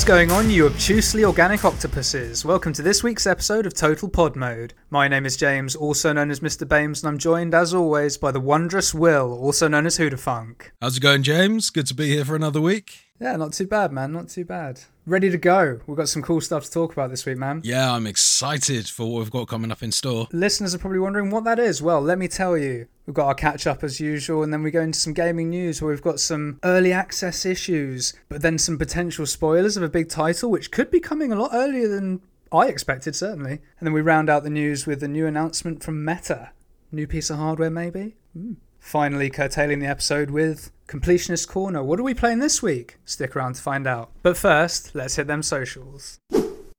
[0.00, 2.42] What's going on, you obtusely organic octopuses?
[2.42, 4.72] Welcome to this week's episode of Total Pod Mode.
[4.88, 6.66] My name is James, also known as Mr.
[6.66, 10.72] Bames, and I'm joined, as always, by the wondrous Will, also known as Funk.
[10.80, 11.68] How's it going, James?
[11.68, 13.08] Good to be here for another week.
[13.20, 14.12] Yeah, not too bad, man.
[14.12, 14.80] Not too bad.
[15.10, 15.80] Ready to go.
[15.88, 17.62] We've got some cool stuff to talk about this week, man.
[17.64, 20.28] Yeah, I'm excited for what we've got coming up in store.
[20.30, 21.82] Listeners are probably wondering what that is.
[21.82, 22.86] Well, let me tell you.
[23.06, 25.82] We've got our catch up as usual, and then we go into some gaming news
[25.82, 30.08] where we've got some early access issues, but then some potential spoilers of a big
[30.08, 32.20] title, which could be coming a lot earlier than
[32.52, 33.54] I expected, certainly.
[33.80, 36.52] And then we round out the news with a new announcement from Meta.
[36.92, 38.14] New piece of hardware, maybe?
[38.38, 38.58] Mm.
[38.78, 41.84] Finally, curtailing the episode with Completionist Corner.
[41.84, 42.98] What are we playing this week?
[43.04, 44.10] Stick around to find out.
[44.24, 46.18] But first, let's hit them socials.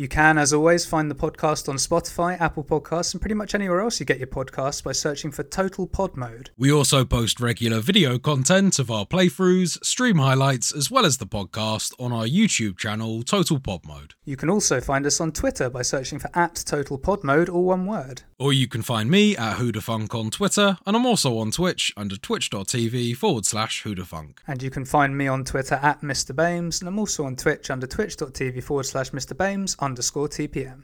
[0.02, 3.82] You can, as always, find the podcast on Spotify, Apple Podcasts, and pretty much anywhere
[3.82, 6.50] else you get your podcasts by searching for Total Pod Mode.
[6.58, 11.28] We also post regular video content of our playthroughs, stream highlights, as well as the
[11.28, 14.16] podcast on our YouTube channel, Total Pod Mode.
[14.26, 17.66] You can also find us on Twitter by searching for at Total Pod Mode, all
[17.66, 18.24] one word.
[18.40, 22.18] Or you can find me at Whodahfunk on Twitter, and I'm also on Twitch under
[22.18, 24.40] twitch.tv forward slash Whodahfunk.
[24.48, 26.36] And you can find me on Twitter at Mr.
[26.36, 29.38] Bames, and I'm also on Twitch under twitch.tv forward slash Mr.
[29.38, 30.84] Bames underscore TPM.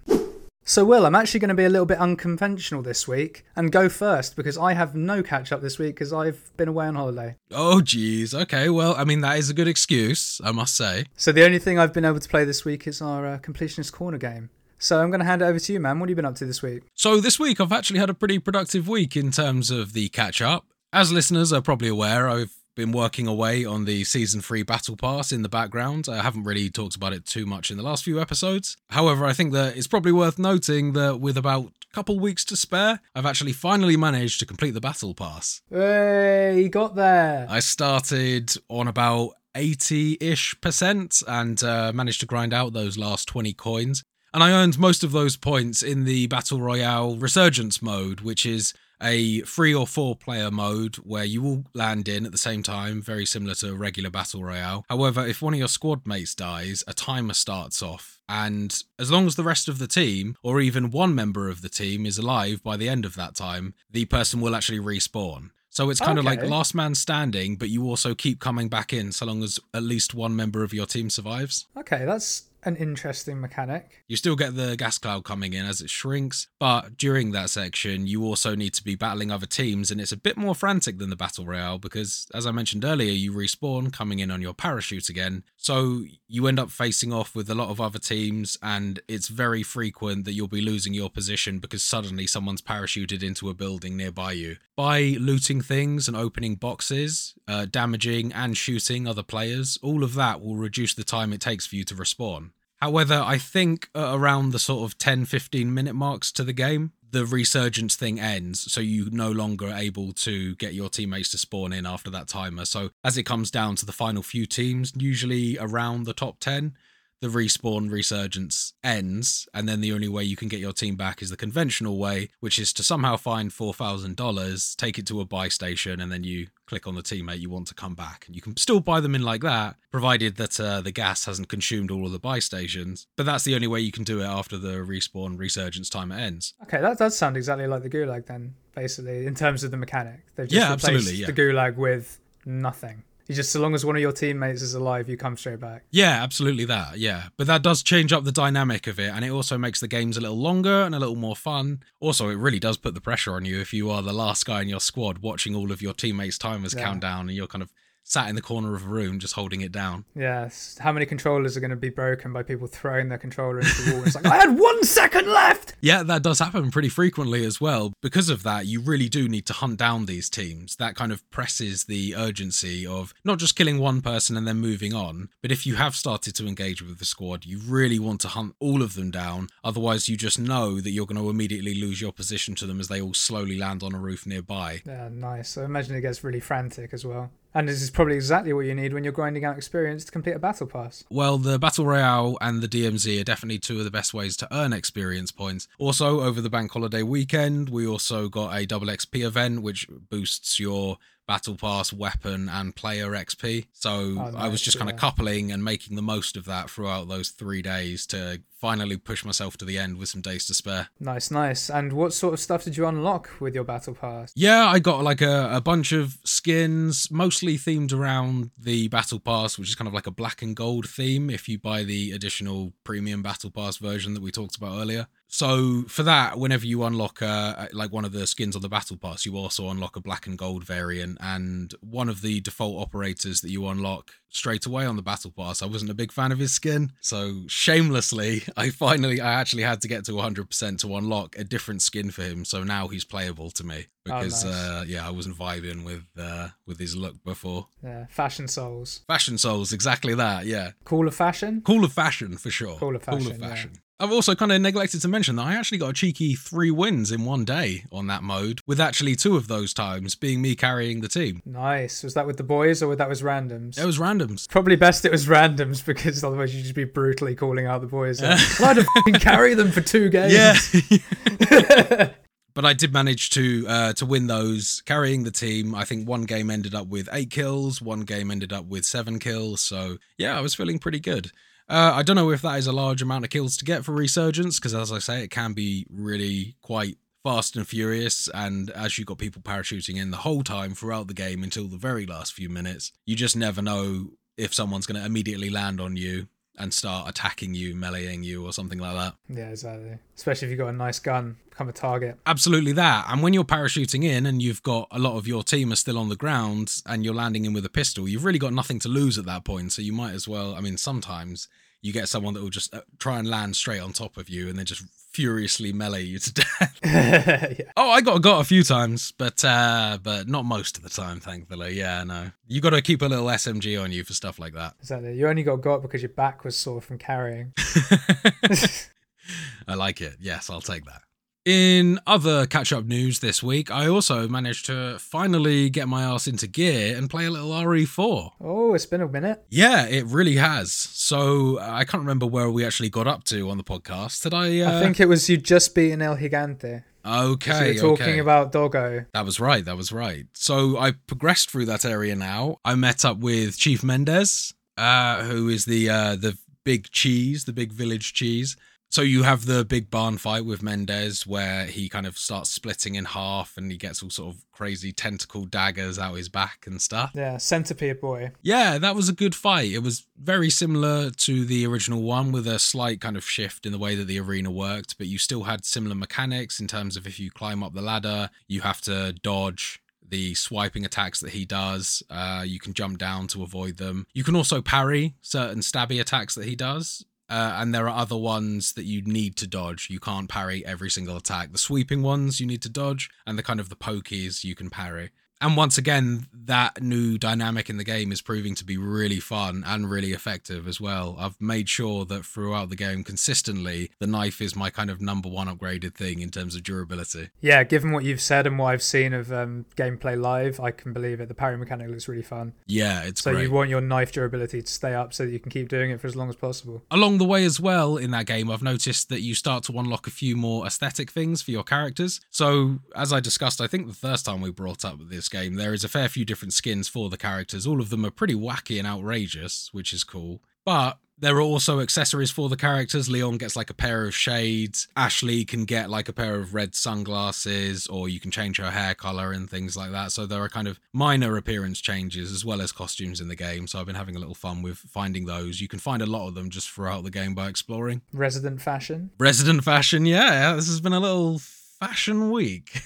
[0.66, 3.88] So, Will, I'm actually going to be a little bit unconventional this week and go
[3.88, 7.38] first because I have no catch up this week because I've been away on holiday.
[7.52, 8.36] Oh, geez.
[8.36, 11.06] Okay, well, I mean, that is a good excuse, I must say.
[11.16, 13.94] So, the only thing I've been able to play this week is our uh, Completionist
[13.94, 14.50] Corner game.
[14.78, 16.00] So, I'm going to hand it over to you, man.
[16.00, 16.84] What have you been up to this week?
[16.96, 20.42] So, this week I've actually had a pretty productive week in terms of the catch
[20.42, 20.66] up.
[20.92, 25.32] As listeners are probably aware, I've been working away on the season 3 battle pass
[25.32, 26.08] in the background.
[26.08, 28.78] I haven't really talked about it too much in the last few episodes.
[28.92, 32.56] However, I think that it's probably worth noting that with about a couple weeks to
[32.56, 35.62] spare, I've actually finally managed to complete the battle pass.
[35.72, 37.48] Hey, you got there.
[37.50, 43.54] I started on about 80-ish percent and uh, managed to grind out those last 20
[43.54, 44.04] coins.
[44.36, 48.76] And I earned most of those points in the Battle Royale Resurgence mode, which is
[49.02, 53.02] a three or four player mode where you all land in at the same time,
[53.02, 54.86] very similar to a regular battle royale.
[54.90, 58.20] However, if one of your squad mates dies, a timer starts off.
[58.30, 61.70] And as long as the rest of the team, or even one member of the
[61.70, 65.52] team, is alive by the end of that time, the person will actually respawn.
[65.70, 66.20] So it's kind okay.
[66.20, 69.60] of like last man standing, but you also keep coming back in so long as
[69.76, 71.68] at least one member of your team survives.
[71.78, 74.04] Okay, that's an interesting mechanic.
[74.08, 78.06] You still get the gas cloud coming in as it shrinks, but during that section,
[78.06, 81.10] you also need to be battling other teams, and it's a bit more frantic than
[81.10, 85.10] the Battle Royale because, as I mentioned earlier, you respawn coming in on your parachute
[85.10, 85.44] again.
[85.56, 89.64] So you end up facing off with a lot of other teams, and it's very
[89.64, 94.34] frequent that you'll be losing your position because suddenly someone's parachuted into a building nearby
[94.34, 94.58] you.
[94.76, 100.42] By looting things and opening boxes, uh, damaging and shooting other players, all of that
[100.42, 102.52] will reduce the time it takes for you to respawn.
[102.78, 107.26] However, I think around the sort of 10 15 minute marks to the game, the
[107.26, 111.74] resurgence thing ends, so you no longer are able to get your teammates to spawn
[111.74, 112.66] in after that timer.
[112.66, 116.76] So as it comes down to the final few teams, usually around the top 10,
[117.22, 121.22] the respawn resurgence ends, and then the only way you can get your team back
[121.22, 125.48] is the conventional way, which is to somehow find $4,000, take it to a buy
[125.48, 128.26] station, and then you click on the teammate you want to come back.
[128.28, 131.48] And you can still buy them in like that, provided that uh, the gas hasn't
[131.48, 133.08] consumed all of the buy stations.
[133.16, 136.54] But that's the only way you can do it after the respawn resurgence timer ends.
[136.64, 140.20] Okay, that does sound exactly like the Gulag then, basically, in terms of the mechanic.
[140.36, 141.16] They've just yeah, absolutely.
[141.16, 141.28] Yeah.
[141.28, 143.04] the Gulag with nothing.
[143.28, 145.84] You just so long as one of your teammates is alive, you come straight back.
[145.92, 146.98] Yeah, absolutely that.
[146.98, 149.88] Yeah, but that does change up the dynamic of it, and it also makes the
[149.88, 151.82] games a little longer and a little more fun.
[152.00, 154.62] Also, it really does put the pressure on you if you are the last guy
[154.62, 156.84] in your squad watching all of your teammates' timers yeah.
[156.84, 157.70] count down, and you're kind of
[158.08, 160.06] sat in the corner of a room just holding it down.
[160.16, 160.78] Yes.
[160.80, 163.96] How many controllers are going to be broken by people throwing their controller into the
[163.96, 164.04] wall?
[164.06, 165.74] It's like, I had one second left!
[165.88, 167.94] Yeah, that does happen pretty frequently as well.
[168.02, 170.76] Because of that, you really do need to hunt down these teams.
[170.78, 174.96] That kind of presses the urgency of not just killing one person and then moving
[174.96, 178.28] on, but if you have started to engage with the squad, you really want to
[178.30, 179.50] hunt all of them down.
[179.64, 182.88] Otherwise, you just know that you're going to immediately lose your position to them as
[182.88, 184.82] they all slowly land on a roof nearby.
[184.84, 185.50] Yeah, nice.
[185.50, 187.30] So I imagine it gets really frantic as well.
[187.54, 190.34] And this is probably exactly what you need when you're grinding out experience to complete
[190.34, 191.04] a battle pass.
[191.10, 194.48] Well, the Battle Royale and the DMZ are definitely two of the best ways to
[194.56, 195.68] earn experience points.
[195.80, 200.60] Also, over the bank holiday weekend, we also got a double XP event, which boosts
[200.60, 200.98] your
[201.28, 203.68] battle pass, weapon, and player XP.
[203.74, 206.70] So oh, nice, I was just kind of coupling and making the most of that
[206.70, 210.54] throughout those three days to finally push myself to the end with some days to
[210.54, 210.90] spare.
[211.00, 211.70] Nice, nice.
[211.70, 214.32] And what sort of stuff did you unlock with your battle pass?
[214.36, 219.60] Yeah, I got like a, a bunch of skins, mostly themed around the battle pass,
[219.60, 222.74] which is kind of like a black and gold theme if you buy the additional
[222.84, 225.08] premium battle pass version that we talked about earlier.
[225.28, 228.98] So for that, whenever you unlock uh, like one of the skins on the battle
[228.98, 233.42] pass, you also unlock a black and gold variant, and one of the default operators
[233.42, 235.62] that you unlock straight away on the battle pass.
[235.62, 239.82] I wasn't a big fan of his skin, so shamelessly, I finally I actually had
[239.82, 242.46] to get to 100% to unlock a different skin for him.
[242.46, 244.54] So now he's playable to me because nice.
[244.54, 247.68] uh, yeah, I wasn't vibing with uh, with his look before.
[247.84, 249.02] Yeah, fashion souls.
[249.08, 250.46] Fashion souls, exactly that.
[250.46, 251.62] Yeah, Call of fashion?
[251.62, 252.78] call of fashion for sure.
[252.78, 253.66] Call of fashion, yeah.
[254.00, 257.12] I've also kind of neglected to mention that I actually got a cheeky three wins
[257.12, 261.02] in one day on that mode, with actually two of those times being me carrying
[261.02, 261.42] the team.
[261.46, 262.04] Nice.
[262.04, 263.80] Was that with the boys or that was randoms?
[263.80, 264.48] It was randoms.
[264.50, 268.22] Probably best it was randoms because otherwise you'd just be brutally calling out the boys.
[268.60, 270.34] Like, I'd have carry them for two games.
[270.34, 272.10] Yeah.
[272.54, 275.74] but I did manage to uh, to win those carrying the team.
[275.76, 279.20] I think one game ended up with eight kills, one game ended up with seven
[279.20, 279.62] kills.
[279.62, 281.32] So yeah, I was feeling pretty good.
[281.70, 283.92] Uh, I don't know if that is a large amount of kills to get for
[283.92, 288.30] Resurgence because, as I say, it can be really quite fast and furious.
[288.34, 291.78] And as you've got people parachuting in the whole time throughout the game until the
[291.78, 295.98] very last few minutes, you just never know if someone's going to immediately land on
[295.98, 299.16] you and start attacking you, meleeing you, or something like that.
[299.30, 299.98] Yeah, exactly.
[300.16, 302.18] Especially if you've got a nice gun, become a target.
[302.26, 303.06] Absolutely that.
[303.10, 305.98] And when you're parachuting in and you've got a lot of your team are still
[305.98, 308.90] on the ground and you're landing in with a pistol, you've really got nothing to
[308.90, 309.72] lose at that point.
[309.72, 311.48] So you might as well, I mean, sometimes
[311.82, 314.50] you get someone that will just uh, try and land straight on top of you
[314.50, 314.84] and then just
[315.18, 316.80] furiously melee you to death.
[316.86, 317.54] yeah.
[317.76, 321.20] oh, I got got a few times, but uh but not most of the time,
[321.20, 321.74] thankfully.
[321.74, 322.30] Yeah, no.
[322.46, 324.76] You got to keep a little SMG on you for stuff like that.
[324.80, 325.18] Exactly.
[325.18, 327.52] You only got got because your back was sore from carrying.
[329.68, 330.18] I like it.
[330.20, 331.02] Yes, I'll take that.
[331.48, 336.28] In other catch up news this week, I also managed to finally get my ass
[336.28, 338.32] into gear and play a little RE4.
[338.42, 339.46] Oh, it's been a minute.
[339.50, 340.74] Yeah, it really has.
[340.74, 344.24] So I can't remember where we actually got up to on the podcast.
[344.24, 344.60] Did I?
[344.60, 344.78] Uh...
[344.78, 346.84] I think it was you just beating El Gigante.
[347.06, 347.52] Okay.
[347.52, 348.20] So you're talking okay.
[348.20, 349.06] about Doggo.
[349.14, 349.64] That was right.
[349.64, 350.26] That was right.
[350.34, 352.58] So I progressed through that area now.
[352.66, 357.54] I met up with Chief Mendez, uh, who is the uh, the big cheese, the
[357.54, 358.58] big village cheese.
[358.90, 362.96] So you have the big barn fight with Mendez where he kind of starts splitting
[362.96, 366.82] in half and he gets all sort of crazy tentacle daggers out his back and
[366.82, 367.12] stuff.
[367.14, 368.32] Yeah, centipede boy.
[368.42, 369.72] Yeah, that was a good fight.
[369.72, 373.72] It was very similar to the original one with a slight kind of shift in
[373.72, 377.06] the way that the arena worked, but you still had similar mechanics in terms of
[377.06, 381.46] if you climb up the ladder, you have to dodge the swiping attacks that he
[381.46, 382.02] does.
[382.10, 384.08] Uh, you can jump down to avoid them.
[384.14, 387.06] You can also parry certain stabby attacks that he does.
[387.30, 389.90] Uh, and there are other ones that you need to dodge.
[389.90, 391.52] You can't parry every single attack.
[391.52, 394.70] The sweeping ones you need to dodge, and the kind of the pokies you can
[394.70, 395.12] parry.
[395.42, 399.64] And once again, that new dynamic in the game is proving to be really fun
[399.66, 401.16] and really effective as well.
[401.20, 405.30] I've made sure that throughout the game, consistently, the knife is my kind of number
[405.30, 407.30] one upgraded thing in terms of durability.
[407.42, 410.94] Yeah, given what you've said and what I've seen of um, gameplay live, I can
[410.94, 411.28] believe it.
[411.28, 412.54] The parry mechanic looks really fun.
[412.66, 413.44] Yeah, it's so great.
[413.44, 416.00] you want your knife durability to stay up so that you can keep doing it
[416.00, 416.84] for as long as possible.
[416.90, 420.08] Along the way as well in that game, I've noticed that you start to unlock
[420.08, 422.22] a few more aesthetic things for your characters.
[422.32, 425.74] So as I discussed, I think the first time we brought up this game, there
[425.74, 427.68] is a fair few different skins for the characters.
[427.68, 430.42] All of them are pretty wacky and outrageous, which is cool.
[430.66, 433.10] But there are also accessories for the characters.
[433.10, 434.88] Leon gets like a pair of shades.
[434.96, 438.94] Ashley can get like a pair of red sunglasses, or you can change her hair
[438.94, 440.12] color and things like that.
[440.12, 443.66] So there are kind of minor appearance changes as well as costumes in the game.
[443.66, 445.60] So I've been having a little fun with finding those.
[445.60, 448.02] You can find a lot of them just throughout the game by exploring.
[448.14, 449.10] Resident fashion.
[449.18, 450.54] Resident fashion, yeah.
[450.54, 451.40] This has been a little
[451.88, 452.82] fashion week.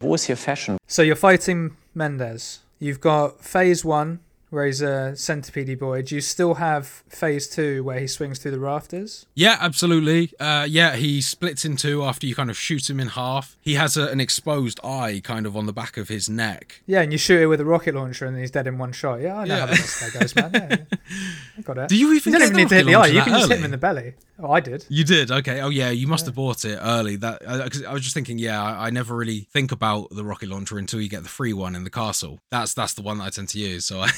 [0.00, 0.78] Wo ist hier Fashion?
[0.86, 2.60] So you're fighting Mendez.
[2.78, 6.02] You've got phase one, where he's a centipede boy.
[6.02, 9.26] Do you still have phase two, where he swings through the rafters?
[9.34, 10.32] Yeah, absolutely.
[10.38, 13.56] Uh, yeah, he splits in two after you kind of shoot him in half.
[13.62, 16.82] He has a, an exposed eye kind of on the back of his neck.
[16.86, 19.20] Yeah, and you shoot it with a rocket launcher, and he's dead in one shot.
[19.20, 19.60] Yeah, I know Yeah.
[19.60, 20.50] how this guy goes, man.
[20.52, 20.98] Yeah, yeah.
[21.58, 21.88] I got it.
[21.88, 23.06] Do you even You don't get even need to hit the eye.
[23.06, 24.14] You that can just hit him in the belly.
[24.38, 24.84] Oh, I did.
[24.88, 25.60] You did okay.
[25.60, 27.16] Oh yeah, you must have bought it early.
[27.16, 30.24] That uh, because I was just thinking, yeah, I, I never really think about the
[30.24, 32.40] rocket launcher until you get the free one in the castle.
[32.50, 33.84] That's that's the one that I tend to use.
[33.84, 34.10] So I,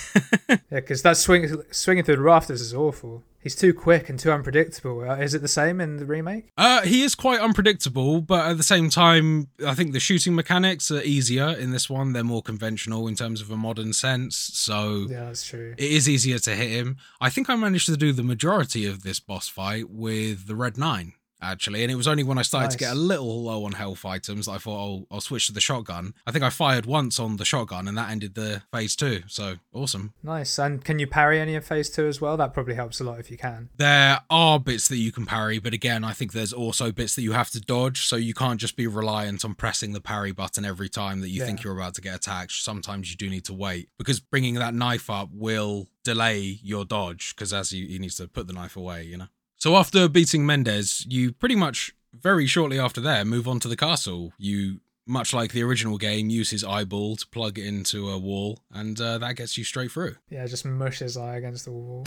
[0.48, 3.22] Yeah, because that swing swinging through the rafters is awful.
[3.46, 5.08] He He's too quick and too unpredictable.
[5.08, 6.48] Uh, is it the same in the remake?
[6.58, 10.90] Uh, he is quite unpredictable, but at the same time, I think the shooting mechanics
[10.90, 12.12] are easier in this one.
[12.12, 15.76] They're more conventional in terms of a modern sense, so Yeah, that's true.
[15.78, 16.96] it is easier to hit him.
[17.20, 20.76] I think I managed to do the majority of this boss fight with the Red
[20.76, 21.12] Nine.
[21.40, 24.06] Actually, and it was only when I started to get a little low on health
[24.06, 26.14] items that I thought, oh, I'll switch to the shotgun.
[26.26, 29.22] I think I fired once on the shotgun, and that ended the phase two.
[29.26, 30.14] So awesome.
[30.22, 30.58] Nice.
[30.58, 32.36] And can you parry any of phase two as well?
[32.38, 33.68] That probably helps a lot if you can.
[33.76, 37.22] There are bits that you can parry, but again, I think there's also bits that
[37.22, 40.64] you have to dodge, so you can't just be reliant on pressing the parry button
[40.64, 42.52] every time that you think you're about to get attacked.
[42.52, 47.34] Sometimes you do need to wait because bringing that knife up will delay your dodge
[47.34, 49.26] because as he, he needs to put the knife away, you know.
[49.58, 53.76] So after beating Mendez, you pretty much very shortly after there move on to the
[53.76, 54.32] castle.
[54.38, 58.58] You much like the original game, use his eyeball to plug it into a wall,
[58.72, 60.16] and uh, that gets you straight through.
[60.28, 62.02] Yeah, just mush his eye against the wall.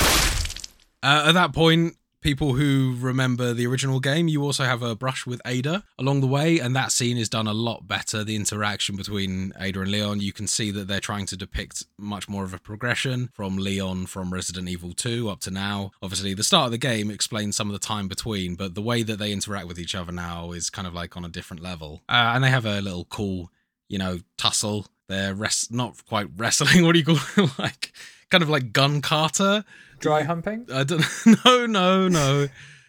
[1.02, 5.26] Uh, at that point, people who remember the original game, you also have a brush
[5.26, 8.24] with Ada along the way, and that scene is done a lot better.
[8.24, 12.28] The interaction between Ada and Leon, you can see that they're trying to depict much
[12.28, 15.92] more of a progression from Leon from Resident Evil 2 up to now.
[16.02, 19.04] Obviously, the start of the game explains some of the time between, but the way
[19.04, 22.02] that they interact with each other now is kind of like on a different level.
[22.10, 23.52] Uh, and they have a little cool,
[23.88, 24.88] you know, tussle.
[25.08, 25.36] They're
[25.72, 26.84] not quite wrestling.
[26.86, 27.60] What do you call it?
[27.60, 27.92] like
[28.30, 29.66] kind of like gun kata.
[30.00, 30.66] Dry humping?
[30.74, 31.04] I don't.
[31.46, 32.48] No, no, no,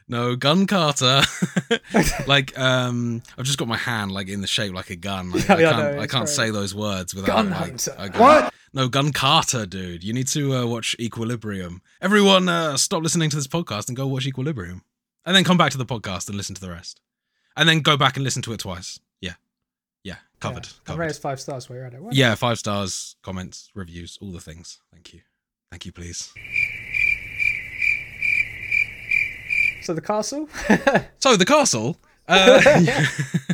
[0.09, 0.37] no.
[0.37, 1.27] Gun Kata.
[2.27, 5.31] like, um, I've just got my hand like in the shape like a gun.
[5.33, 5.97] Like, Yeah, I yeah, can't.
[5.97, 6.29] no, I can't great.
[6.29, 7.59] say those words without Gun like.
[7.59, 7.95] hunter.
[7.97, 8.55] gun- What?
[8.73, 10.05] No, Gun Kata, dude.
[10.05, 11.83] You need to uh, watch Equilibrium.
[12.01, 14.83] Everyone, uh, stop listening to this podcast and go watch Equilibrium,
[15.27, 17.01] and then come back to the podcast and listen to the rest,
[17.57, 19.01] and then go back and listen to it twice.
[19.21, 19.35] Yeah,
[20.05, 20.67] yeah, covered.
[20.67, 20.73] Yeah.
[20.77, 21.01] And covered.
[21.01, 22.01] rate us five stars while you're at it.
[22.03, 22.15] What?
[22.15, 24.79] Yeah, five stars, comments, reviews, all the things.
[24.93, 25.21] Thank you.
[25.71, 26.33] Thank you, please.
[29.83, 30.49] So the castle?
[31.21, 31.97] So the castle.
[32.27, 33.05] Uh,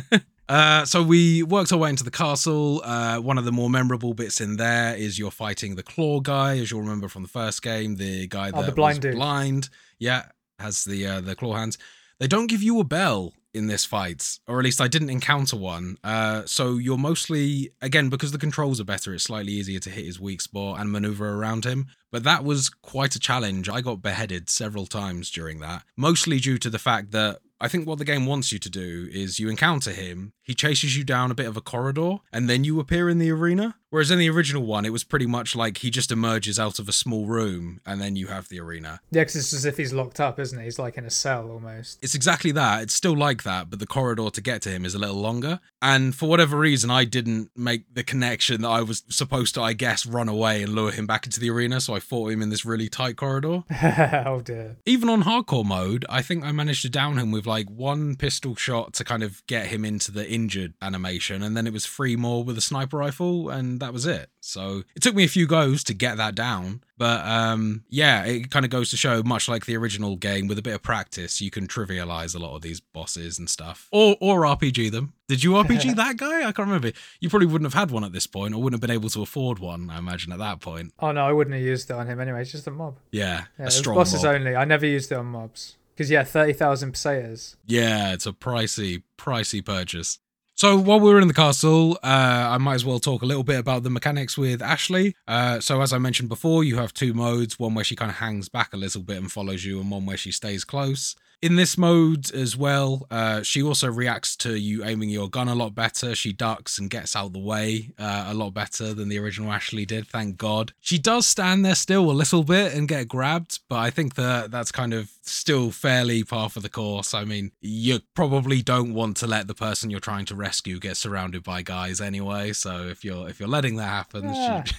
[0.49, 2.81] uh, so we worked our way into the castle.
[2.83, 6.57] Uh, one of the more memorable bits in there is you're fighting the claw guy,
[6.59, 7.97] as you'll remember from the first game.
[7.97, 9.15] The guy that Oh, the blind was dude.
[9.15, 9.69] blind,
[9.99, 10.27] yeah,
[10.59, 11.77] has the uh, the claw hands.
[12.19, 15.57] They don't give you a bell in this fight, or at least I didn't encounter
[15.57, 15.97] one.
[16.03, 19.13] Uh, so you're mostly again because the controls are better.
[19.13, 21.87] It's slightly easier to hit his weak spot and maneuver around him.
[22.11, 23.69] But that was quite a challenge.
[23.69, 27.87] I got beheaded several times during that, mostly due to the fact that I think
[27.87, 31.31] what the game wants you to do is you encounter him, he chases you down
[31.31, 33.75] a bit of a corridor, and then you appear in the arena.
[33.89, 36.89] Whereas in the original one, it was pretty much like he just emerges out of
[36.89, 38.99] a small room and then you have the arena.
[39.11, 40.65] yeah, because it's as if he's locked up, isn't he?
[40.65, 41.99] He's like in a cell almost.
[42.01, 42.81] It's exactly that.
[42.83, 45.59] It's still like that, but the corridor to get to him is a little longer.
[45.81, 49.73] And for whatever reason, I didn't make the connection that I was supposed to, I
[49.73, 51.79] guess, run away and lure him back into the arena.
[51.79, 53.63] So I fought him in this really tight corridor.
[54.25, 54.77] oh dear.
[54.85, 58.55] even on hardcore mode, I think I managed to down him with like one pistol
[58.55, 62.15] shot to kind of get him into the injured animation, and then it was three
[62.15, 64.29] more with a sniper rifle, and that was it.
[64.41, 68.49] So it took me a few goes to get that down, but um, yeah, it
[68.51, 71.41] kind of goes to show, much like the original game, with a bit of practice,
[71.41, 75.13] you can trivialize a lot of these bosses and stuff, or or RPG them.
[75.27, 76.39] Did you RPG that guy?
[76.39, 76.91] I can't remember.
[77.19, 79.21] You probably wouldn't have had one at this point, or wouldn't have been able to
[79.21, 79.89] afford one.
[79.89, 80.93] I imagine at that point.
[80.99, 82.41] Oh no, I wouldn't have used it on him anyway.
[82.41, 82.97] It's just a mob.
[83.11, 84.35] Yeah, Yeah, a strong bosses mob.
[84.35, 84.55] only.
[84.55, 85.75] I never used it on mobs.
[85.95, 87.55] Because yeah, thirty thousand pesetas.
[87.65, 90.19] Yeah, it's a pricey, pricey purchase.
[90.57, 93.43] So while we were in the castle, uh, I might as well talk a little
[93.43, 95.15] bit about the mechanics with Ashley.
[95.27, 98.17] Uh, so as I mentioned before, you have two modes: one where she kind of
[98.17, 101.15] hangs back a little bit and follows you, and one where she stays close.
[101.39, 105.53] In this mode as well, uh, she also reacts to you aiming your gun a
[105.53, 106.15] lot better.
[106.15, 109.85] She ducks and gets out the way uh, a lot better than the original Ashley
[109.85, 110.73] did, thank God.
[110.79, 114.49] She does stand there still a little bit and get grabbed, but I think that
[114.49, 117.13] that's kind of still fairly par for the course.
[117.13, 120.97] I mean, you probably don't want to let the person you're trying to rescue get
[120.97, 122.51] surrounded by guys anyway.
[122.53, 124.63] So if you're if you're letting that happen, Yeah.
[124.63, 124.73] she-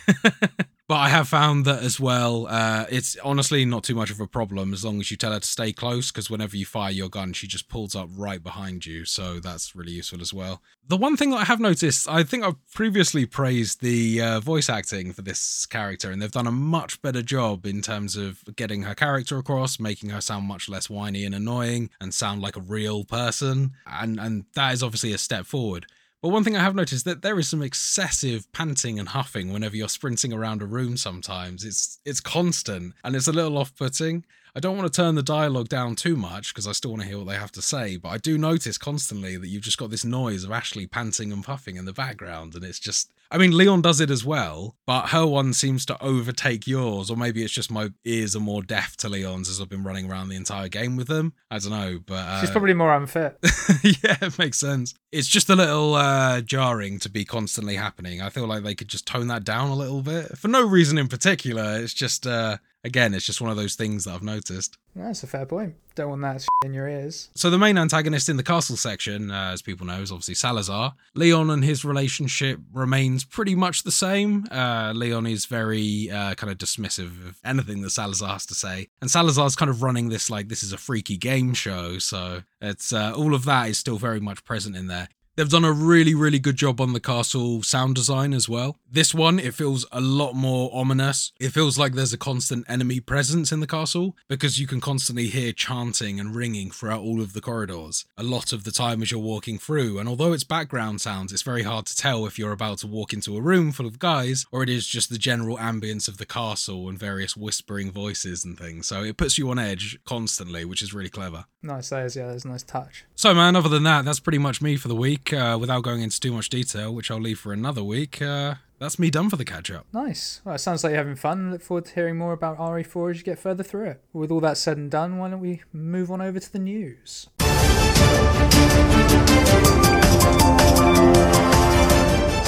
[0.88, 4.26] But I have found that as well, uh, it's honestly not too much of a
[4.26, 7.11] problem as long as you tell her to stay close, because whenever you fire your
[7.11, 9.04] gun, she just pulls up right behind you.
[9.04, 10.62] So that's really useful as well.
[10.87, 14.71] The one thing that I have noticed, I think I've previously praised the uh, voice
[14.71, 18.85] acting for this character, and they've done a much better job in terms of getting
[18.85, 22.62] her character across, making her sound much less whiny and annoying, and sound like a
[22.62, 23.73] real person.
[23.87, 25.85] And and that is obviously a step forward.
[26.20, 29.76] But one thing I have noticed that there is some excessive panting and huffing whenever
[29.76, 31.64] you're sprinting around a room sometimes.
[31.64, 34.25] It's it's constant and it's a little off-putting.
[34.56, 37.08] I don't want to turn the dialogue down too much because I still want to
[37.08, 39.90] hear what they have to say, but I do notice constantly that you've just got
[39.90, 43.56] this noise of Ashley panting and puffing in the background and it's just I mean,
[43.56, 47.52] Leon does it as well, but her one seems to overtake yours, or maybe it's
[47.52, 50.68] just my ears are more deaf to Leon's as I've been running around the entire
[50.68, 51.35] game with them.
[51.50, 53.37] I don't know, but uh, She's probably more unfit.
[53.82, 54.94] yeah, it makes sense.
[55.12, 58.23] It's just a little uh, jarring to be constantly happening.
[58.23, 60.97] I feel like they could just tone that down a little bit for no reason
[60.97, 61.78] in particular.
[61.78, 62.56] It's just, uh,
[62.88, 64.78] again, it's just one of those things that I've noticed.
[64.97, 65.75] That's a fair point.
[65.95, 67.28] Don't want that in your ears.
[67.35, 70.95] So the main antagonist in the castle section, uh, as people know, is obviously Salazar.
[71.14, 74.47] Leon and his relationship remains pretty much the same.
[74.50, 78.88] Uh, Leon is very uh, kind of dismissive of anything that Salazar has to say,
[79.00, 81.99] and Salazar's kind of running this like this is a freaky game show.
[81.99, 85.09] So it's uh, all of that is still very much present in there.
[85.38, 88.76] They've done a really, really good job on the castle sound design as well.
[88.90, 91.30] This one, it feels a lot more ominous.
[91.38, 95.28] It feels like there's a constant enemy presence in the castle because you can constantly
[95.28, 99.12] hear chanting and ringing throughout all of the corridors a lot of the time as
[99.12, 100.00] you're walking through.
[100.00, 103.12] And although it's background sounds, it's very hard to tell if you're about to walk
[103.12, 106.26] into a room full of guys or it is just the general ambience of the
[106.26, 108.88] castle and various whispering voices and things.
[108.88, 111.45] So it puts you on edge constantly, which is really clever.
[111.62, 113.04] Nice, that is, yeah, there's a nice touch.
[113.14, 115.27] So, man, other than that, that's pretty much me for the week.
[115.32, 118.99] Uh, without going into too much detail, which I'll leave for another week, uh, that's
[118.99, 119.87] me done for the catch up.
[119.92, 120.40] Nice.
[120.44, 121.50] Well, it sounds like you're having fun.
[121.50, 124.02] Look forward to hearing more about RE4 as you get further through it.
[124.12, 127.28] With all that said and done, why don't we move on over to the news?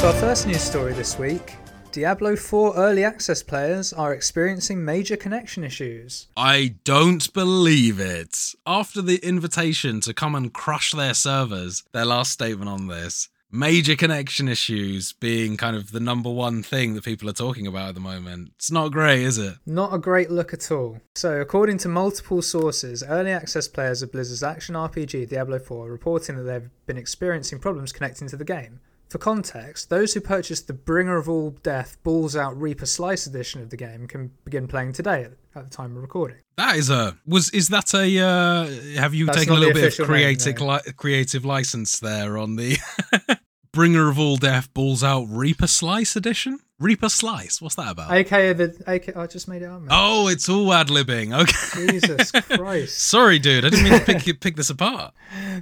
[0.01, 1.57] So, our first news story this week
[1.93, 6.29] Diablo 4 early access players are experiencing major connection issues.
[6.37, 8.55] I don't believe it.
[8.65, 13.97] After the invitation to come and crush their servers, their last statement on this, major
[13.97, 17.95] connection issues being kind of the number one thing that people are talking about at
[17.97, 18.53] the moment.
[18.55, 19.55] It's not great, is it?
[19.67, 21.01] Not a great look at all.
[21.17, 25.91] So, according to multiple sources, early access players of Blizzard's action RPG Diablo 4 are
[25.91, 28.79] reporting that they've been experiencing problems connecting to the game.
[29.11, 33.61] For context, those who purchased the Bringer of All Death Balls Out Reaper Slice edition
[33.61, 36.37] of the game can begin playing today at, the time of recording.
[36.57, 38.67] That is a was is that a uh
[39.01, 40.67] have you That's taken a little bit of name, creative no.
[40.75, 42.79] li- creative license there on the
[43.73, 46.59] Bringer of All Death Balls Out Reaper Slice edition?
[46.81, 48.11] Reaper Slice, what's that about?
[48.11, 49.81] AKA the AK, I just made it up.
[49.83, 49.89] Man.
[49.93, 51.33] Oh, it's all ad libbing.
[51.39, 51.93] Okay.
[51.93, 52.99] Jesus Christ.
[52.99, 53.65] Sorry, dude.
[53.67, 55.13] I didn't mean to pick pick this apart.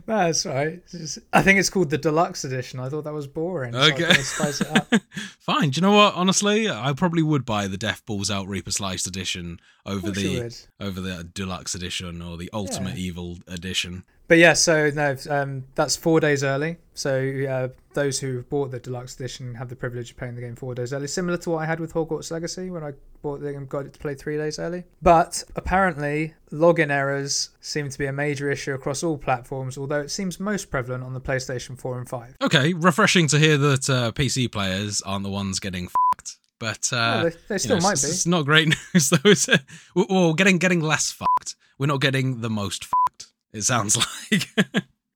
[0.06, 0.80] That's right.
[0.88, 2.78] Just- I think it's called the deluxe edition.
[2.80, 3.74] I thought that was boring.
[3.74, 4.04] Okay.
[4.04, 4.86] thought I'd spice it up.
[5.40, 5.70] Fine.
[5.70, 6.14] Do you know what?
[6.14, 11.00] Honestly, I probably would buy the Death Balls Out Reaper Slice edition over the over
[11.00, 13.04] the deluxe edition or the Ultimate Yeah.
[13.06, 14.04] Evil edition.
[14.28, 16.76] But yeah, so no, um, that's four days early.
[16.92, 20.54] So uh, those who bought the deluxe edition have the privilege of playing the game
[20.54, 23.52] four days early, similar to what I had with Hogwarts Legacy when I bought the
[23.52, 24.84] game, got it to play three days early.
[25.00, 30.10] But apparently, login errors seem to be a major issue across all platforms, although it
[30.10, 32.36] seems most prevalent on the PlayStation 4 and 5.
[32.42, 36.36] Okay, refreshing to hear that uh, PC players aren't the ones getting fucked.
[36.58, 38.08] But uh, they- they you still know, might it's, be.
[38.10, 39.30] It's not great news though.
[39.30, 39.62] Is it?
[39.94, 41.54] Well, well, getting getting less fucked.
[41.78, 43.27] We're not getting the most fucked.
[43.58, 43.96] It sounds
[44.32, 44.48] like.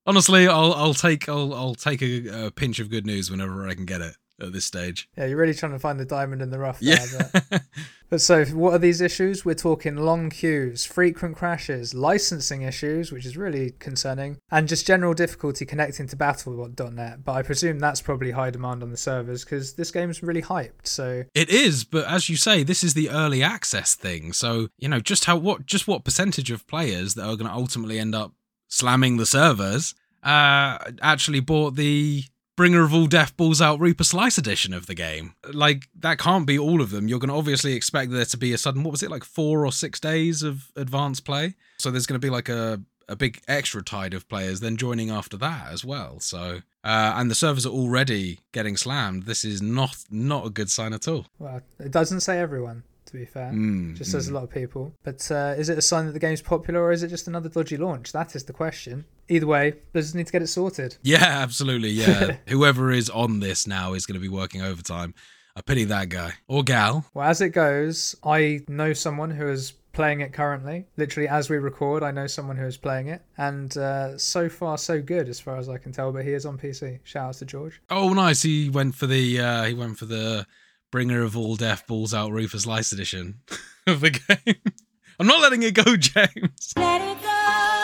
[0.04, 3.74] Honestly, I'll I'll take I'll I'll take a, a pinch of good news whenever I
[3.74, 5.08] can get it at this stage.
[5.16, 6.98] Yeah, you're really trying to find the diamond in the rough there.
[6.98, 7.40] Yeah.
[7.50, 7.62] But,
[8.10, 9.44] but so, what are these issues?
[9.44, 15.14] We're talking long queues, frequent crashes, licensing issues, which is really concerning, and just general
[15.14, 17.24] difficulty connecting to Battle.net.
[17.24, 20.86] But I presume that's probably high demand on the servers because this game's really hyped.
[20.86, 24.32] So, It is, but as you say, this is the early access thing.
[24.32, 27.54] So you know just how what just what percentage of players that are going to
[27.54, 28.32] ultimately end up
[28.68, 32.24] slamming the servers uh actually bought the
[32.56, 35.34] Bringer of All Death Balls Out Reaper Slice edition of the game.
[35.52, 37.08] Like that can't be all of them.
[37.08, 39.64] You're going to obviously expect there to be a sudden what was it like four
[39.64, 41.54] or six days of advanced play.
[41.78, 45.10] So there's going to be like a a big extra tide of players then joining
[45.10, 46.20] after that as well.
[46.20, 49.24] So uh, and the servers are already getting slammed.
[49.24, 51.26] This is not not a good sign at all.
[51.38, 53.50] well, it doesn't say everyone, to be fair.
[53.50, 54.94] Mm, Just says a lot of people.
[55.02, 57.48] But uh, is it a sign that the game's popular or is it just another
[57.48, 58.12] dodgy launch?
[58.12, 59.04] That is the question.
[59.28, 60.96] Either way, Blizzard need to get it sorted.
[61.02, 61.90] Yeah, absolutely.
[61.90, 62.36] Yeah.
[62.48, 65.14] Whoever is on this now is going to be working overtime.
[65.54, 67.04] I pity that guy or gal.
[67.14, 70.86] Well, as it goes, I know someone who is playing it currently.
[70.96, 74.78] Literally, as we record, I know someone who is playing it, and uh, so far
[74.78, 76.12] so good as far as I can tell.
[76.12, 77.00] But he is on PC.
[77.04, 77.80] Shout out to George.
[77.90, 78.42] Oh, nice.
[78.42, 80.46] He went for the uh, he went for the
[80.90, 83.40] bringer of all death balls out Reaper Slice edition
[83.86, 84.56] of the game.
[85.20, 86.72] I'm not letting it go, James.
[86.76, 87.81] Let it go, let it go.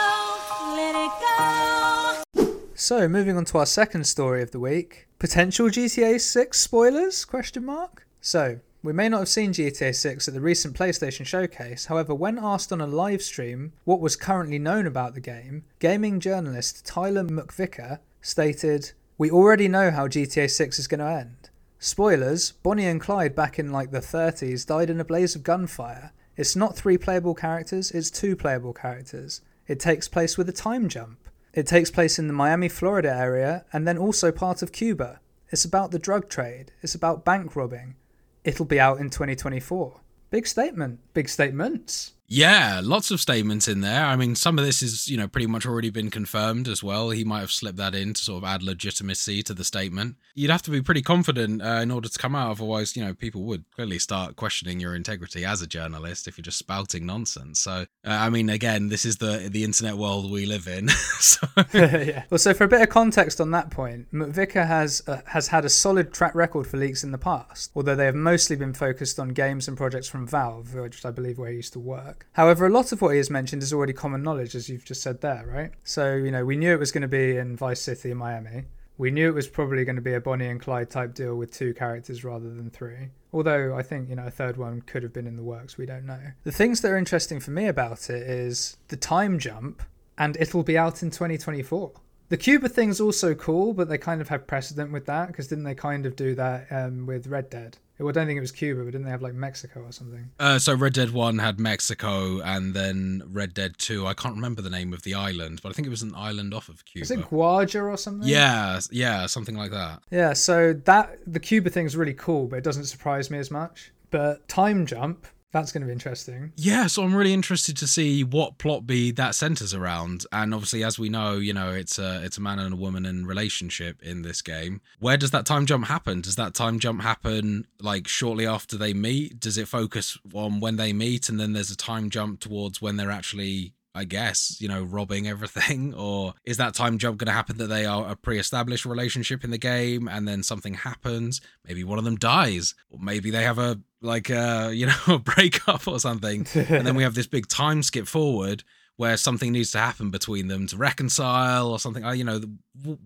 [2.89, 7.27] So, moving on to our second story of the week: potential GTA 6 spoilers?
[7.27, 8.07] Question mark.
[8.23, 8.61] So.
[8.83, 12.73] We may not have seen GTA 6 at the recent PlayStation showcase, however, when asked
[12.73, 17.99] on a live stream what was currently known about the game, gaming journalist Tyler McVicker
[18.23, 21.51] stated, We already know how GTA 6 is going to end.
[21.79, 26.13] Spoilers Bonnie and Clyde back in like the 30s died in a blaze of gunfire.
[26.39, 29.43] It's not three playable characters, it's two playable characters.
[29.67, 31.28] It takes place with a time jump.
[31.53, 35.21] It takes place in the Miami, Florida area and then also part of Cuba.
[35.51, 37.97] It's about the drug trade, it's about bank robbing.
[38.45, 40.01] It'll be out in 2024.
[40.31, 41.01] Big statement.
[41.15, 42.13] Big statements.
[42.31, 44.05] Yeah, lots of statements in there.
[44.05, 47.09] I mean, some of this is, you know, pretty much already been confirmed as well.
[47.09, 50.17] He might have slipped that in to sort of add legitimacy to the statement.
[50.35, 52.51] You'd have to be pretty confident uh, in order to come out.
[52.51, 56.43] Otherwise, you know, people would clearly start questioning your integrity as a journalist if you're
[56.43, 57.61] just spouting nonsense.
[57.61, 60.89] So, uh, I mean, again, this is the the internet world we live in.
[61.21, 62.25] so, yeah.
[62.29, 65.65] Well, so for a bit of context on that point, McVicker has uh, has had
[65.65, 69.19] a solid track record for leaks in the past, although they have mostly been focused
[69.19, 72.18] on games and projects from Valve, which I believe where he used to work.
[72.33, 75.03] However, a lot of what he has mentioned is already common knowledge, as you've just
[75.03, 75.73] said there, right?
[75.85, 78.65] So you know, we knew it was going to be in Vice City, Miami.
[78.99, 81.53] We knew it was probably going to be a Bonnie and Clyde type deal with
[81.53, 83.11] two characters rather than three.
[83.33, 85.87] Although I think, you know, a third one could have been in the works, we
[85.87, 86.19] don't know.
[86.43, 89.85] The things that are interesting for me about it is the time jump,
[90.19, 91.93] and it'll be out in 2024.
[92.29, 95.65] The Cuba thing's also cool, but they kind of have precedent with that because didn't
[95.65, 97.79] they kind of do that um, with Red Dead?
[97.99, 100.31] Well, I don't think it was Cuba, but didn't they have like Mexico or something?
[100.39, 104.07] uh, so Red Dead 1 had Mexico and then Red Dead 2.
[104.07, 106.55] I can't remember the name of the island, but I think it was an island
[106.55, 107.03] off of Cuba.
[107.03, 108.29] Is it Guarma or something?
[108.29, 110.03] yeah, yeah, something like that.
[110.11, 113.91] Yeah, so that the Cuba thing's really cool, but it doesn't surprise me as much.
[114.11, 116.53] But time jump, that's going to be interesting.
[116.57, 120.27] Yeah, so I'm really interested to see what plot B that centers around.
[120.31, 123.07] And obviously, as we know, you know, it's a it's a man and a woman
[123.07, 124.81] in relationship in this game.
[124.99, 126.21] Where does that time jump happen?
[126.21, 129.41] Does that time jump happen like shortly after they meet?
[129.41, 132.97] Does it focus on when they meet, and then there's a time jump towards when
[132.97, 135.95] they're actually I guess, you know, robbing everything?
[135.99, 139.43] Or is that time jump going to happen that they are a pre established relationship
[139.43, 141.41] in the game and then something happens?
[141.67, 145.19] Maybe one of them dies, or maybe they have a, like, uh, you know, a
[145.19, 146.47] breakup or something.
[146.55, 148.63] and then we have this big time skip forward
[148.99, 152.05] where something needs to happen between them to reconcile or something.
[152.05, 152.41] Uh, You know,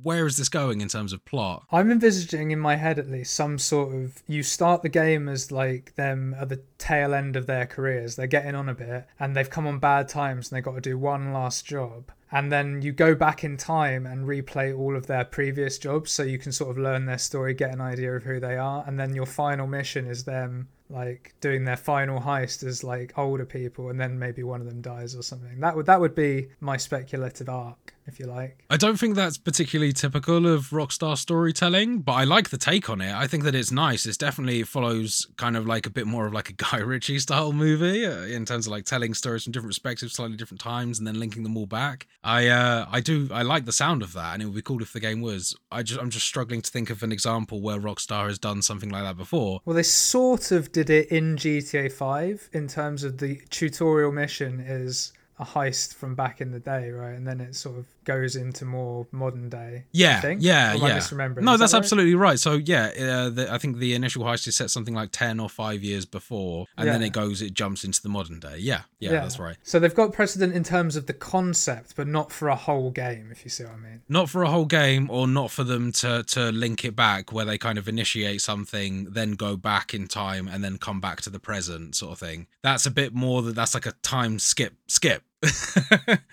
[0.02, 1.64] where is this going in terms of plot?
[1.70, 5.52] I'm envisaging in my head at least some sort of you start the game as
[5.52, 8.16] like them at the tail end of their careers.
[8.16, 10.80] They're getting on a bit and they've come on bad times and they've got to
[10.80, 12.10] do one last job.
[12.30, 16.22] And then you go back in time and replay all of their previous jobs so
[16.22, 18.82] you can sort of learn their story, get an idea of who they are.
[18.86, 23.46] And then your final mission is them like doing their final heist as like older
[23.46, 25.60] people and then maybe one of them dies or something.
[25.60, 28.64] That would that would be my speculative arc, if you like.
[28.70, 33.00] I don't think that's particularly typical of Rockstar storytelling, but I like the take on
[33.00, 33.14] it.
[33.14, 34.06] I think that it's nice.
[34.06, 37.52] It's definitely follows kind of like a bit more of like a Guy Ritchie style
[37.52, 41.06] movie uh, in terms of like telling stories from different perspectives, slightly different times, and
[41.06, 42.06] then linking them all back.
[42.22, 44.82] I uh, I do I like the sound of that, and it would be cool
[44.82, 45.54] if the game was.
[45.70, 48.90] I just I'm just struggling to think of an example where Rockstar has done something
[48.90, 49.60] like that before.
[49.64, 54.60] Well, they sort of did it in GTA 5 in terms of the tutorial mission
[54.60, 57.14] is a heist from back in the day, right?
[57.14, 59.84] And then it sort of goes into more modern day.
[59.84, 60.42] I Yeah, think?
[60.42, 60.98] yeah, Or am I yeah.
[60.98, 61.42] misremembering?
[61.42, 61.78] No, Is that that's right?
[61.78, 62.38] absolutely right.
[62.38, 65.48] So yeah, uh, the, I think the initial heist is set something like ten or
[65.48, 68.56] five years before, and then it goes, it jumps into the modern day.
[68.58, 69.56] Yeah, yeah, that's right.
[69.62, 73.28] So they've got precedent in terms of the concept, but not for a whole game,
[73.30, 74.02] if you see what I mean.
[74.08, 77.44] Not for a whole game, or not for them to to link it back, where
[77.44, 81.30] they kind of initiate something, then go back in time, and then come back to
[81.30, 82.46] the present, sort of thing.
[82.62, 85.22] That's a bit more that that's like a time skip, skip.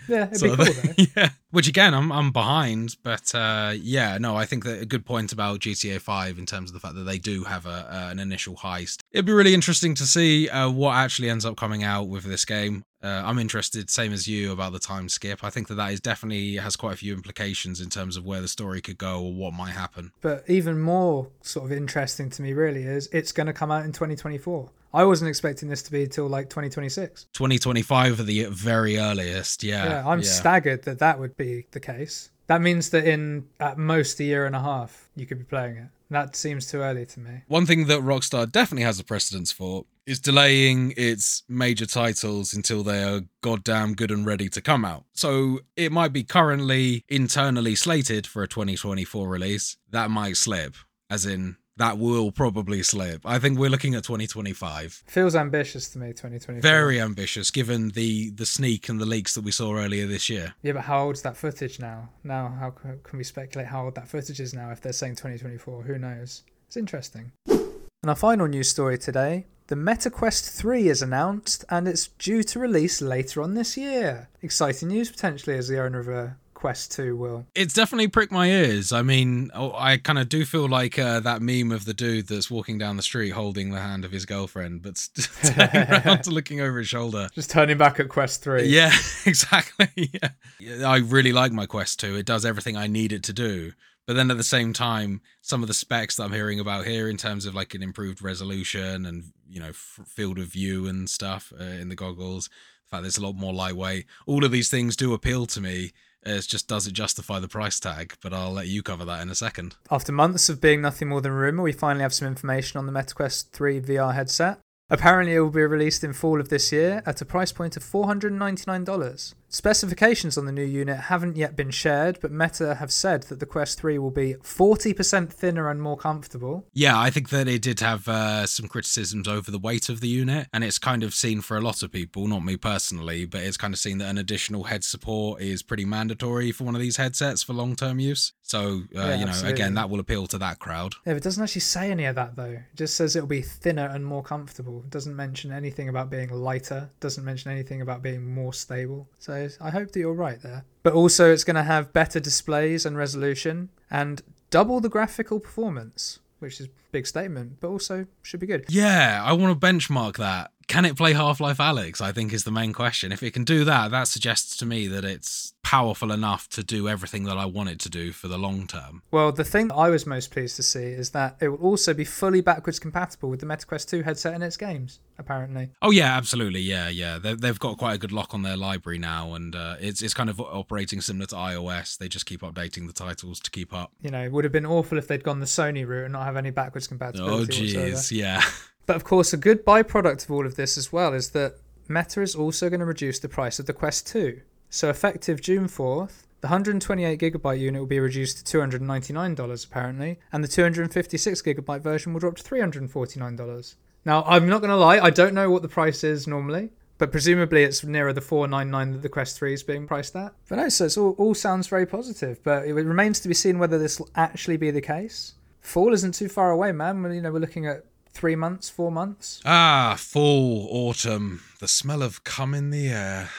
[0.07, 1.03] Yeah, it'd sort be cool though.
[1.15, 1.29] yeah.
[1.51, 5.31] Which again, I'm I'm behind, but uh, yeah, no, I think that a good point
[5.31, 8.19] about GTA 5 in terms of the fact that they do have a, uh, an
[8.19, 8.99] initial heist.
[9.11, 12.45] It'd be really interesting to see uh, what actually ends up coming out with this
[12.45, 12.85] game.
[13.01, 15.43] Uh, I'm interested, same as you, about the time skip.
[15.43, 18.41] I think that that is definitely has quite a few implications in terms of where
[18.41, 20.11] the story could go or what might happen.
[20.21, 23.85] But even more sort of interesting to me, really, is it's going to come out
[23.85, 24.69] in 2024.
[24.93, 27.27] I wasn't expecting this to be till like 2026.
[27.33, 29.63] 2025 at the very earliest.
[29.63, 32.29] Yeah, Yeah, I'm staggered that that would be the case.
[32.45, 35.77] That means that in at most a year and a half, you could be playing
[35.77, 35.87] it.
[36.11, 37.41] That seems too early to me.
[37.47, 42.81] One thing that Rockstar definitely has a precedence for is delaying its major titles until
[42.81, 45.05] they are goddamn good and ready to come out.
[45.13, 49.77] So it might be currently internally slated for a 2024 release.
[49.91, 50.73] That might slip,
[51.11, 53.25] as in, that will probably slip.
[53.25, 55.03] I think we're looking at 2025.
[55.07, 56.61] Feels ambitious to me, 2024.
[56.61, 60.53] Very ambitious given the the sneak and the leaks that we saw earlier this year.
[60.61, 62.09] Yeah, but how old's that footage now?
[62.23, 65.83] Now, how can we speculate how old that footage is now if they're saying 2024?
[65.83, 66.43] Who knows?
[66.67, 67.31] It's interesting.
[67.47, 72.57] And our final news story today the MetaQuest 3 is announced and it's due to
[72.57, 74.27] release later on this year.
[74.41, 77.45] Exciting news potentially as the owner of a Quest 2 will.
[77.55, 78.91] It's definitely pricked my ears.
[78.91, 82.27] I mean, oh, I kind of do feel like uh, that meme of the dude
[82.27, 85.07] that's walking down the street holding the hand of his girlfriend, but
[85.41, 87.29] turning around to looking over his shoulder.
[87.33, 88.63] Just turning back at Quest 3.
[88.65, 88.91] Yeah,
[89.25, 89.87] exactly.
[89.95, 90.29] Yeah.
[90.59, 90.85] yeah.
[90.85, 92.17] I really like my Quest 2.
[92.17, 93.71] It does everything I need it to do.
[94.05, 97.07] But then at the same time, some of the specs that I'm hearing about here
[97.07, 101.09] in terms of like an improved resolution and, you know, f- field of view and
[101.09, 104.51] stuff uh, in the goggles, the fact that it's a lot more lightweight, all of
[104.51, 105.93] these things do appeal to me.
[106.25, 108.15] It's just does it justify the price tag?
[108.21, 109.75] But I'll let you cover that in a second.
[109.89, 112.91] After months of being nothing more than rumour, we finally have some information on the
[112.91, 114.59] MetaQuest 3 VR headset.
[114.89, 117.83] Apparently, it will be released in fall of this year at a price point of
[117.83, 119.35] $499.
[119.51, 123.47] Specifications on the new unit haven't yet been shared, but Meta have said that the
[123.47, 126.67] Quest 3 will be 40% thinner and more comfortable.
[126.73, 130.07] Yeah, I think that it did have uh, some criticisms over the weight of the
[130.07, 133.41] unit, and it's kind of seen for a lot of people, not me personally, but
[133.41, 136.81] it's kind of seen that an additional head support is pretty mandatory for one of
[136.81, 138.33] these headsets for long term use.
[138.49, 139.53] So, uh, Yeah, you know, absolutely.
[139.61, 140.95] again, that will appeal to that crowd.
[141.05, 142.45] Yeah, but it doesn't actually say any of that though.
[142.45, 144.79] It just says it'll be thinner and more comfortable.
[144.79, 146.89] It doesn't mention anything about being lighter.
[146.99, 149.07] Doesn't mention anything about being more stable.
[149.19, 150.65] So I hope that you're right there.
[150.81, 156.17] But also, it's going to have better displays and resolution and double the graphical performance,
[156.39, 158.65] which is a big statement, but also should be good.
[158.67, 160.51] Yeah, I want to benchmark that.
[160.67, 161.99] Can it play Half Life Alyx?
[161.99, 163.11] I think is the main question.
[163.11, 166.89] If it can do that, that suggests to me that it's powerful enough to do
[166.89, 169.03] everything that I want it to do for the long term.
[169.11, 171.93] Well, the thing that I was most pleased to see is that it will also
[171.93, 175.69] be fully backwards compatible with the MetaQuest 2 headset and its games, apparently.
[175.83, 176.61] Oh yeah, absolutely.
[176.61, 177.19] Yeah, yeah.
[177.19, 180.15] They, they've got quite a good lock on their library now, and uh, it's it's
[180.15, 181.99] kind of operating similar to iOS.
[181.99, 183.91] They just keep updating the titles to keep up.
[184.01, 186.23] You know, it would have been awful if they'd gone the Sony route and not
[186.23, 187.43] have any backwards compatibility.
[187.43, 188.41] Oh jeez, yeah.
[188.87, 192.23] But of course, a good byproduct of all of this as well is that Meta
[192.23, 194.41] is also going to reduce the price of the Quest 2.
[194.69, 200.43] So effective June 4th, the 128 gigabyte unit will be reduced to $299 apparently, and
[200.43, 203.75] the 256 gigabyte version will drop to $349.
[204.05, 207.11] Now, I'm not going to lie, I don't know what the price is normally, but
[207.11, 210.33] presumably it's nearer the 499 that the Quest 3 is being priced at.
[210.47, 213.57] But no, so it's all, all sounds very positive, but it remains to be seen
[213.57, 215.33] whether this will actually be the case.
[215.61, 217.03] Fall isn't too far away, man.
[217.11, 219.41] You know, we're looking at three months, four months.
[219.45, 223.29] Ah, fall, autumn, the smell of cum in the air.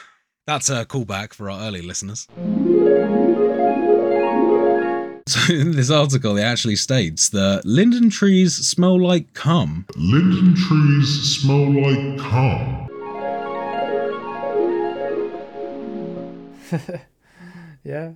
[0.51, 2.27] That's a callback for our early listeners.
[5.25, 9.85] So in this article, it actually states that linden trees smell like cum.
[9.95, 12.89] Linden trees smell like cum.
[17.83, 18.11] Yeah,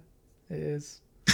[0.50, 1.00] it is.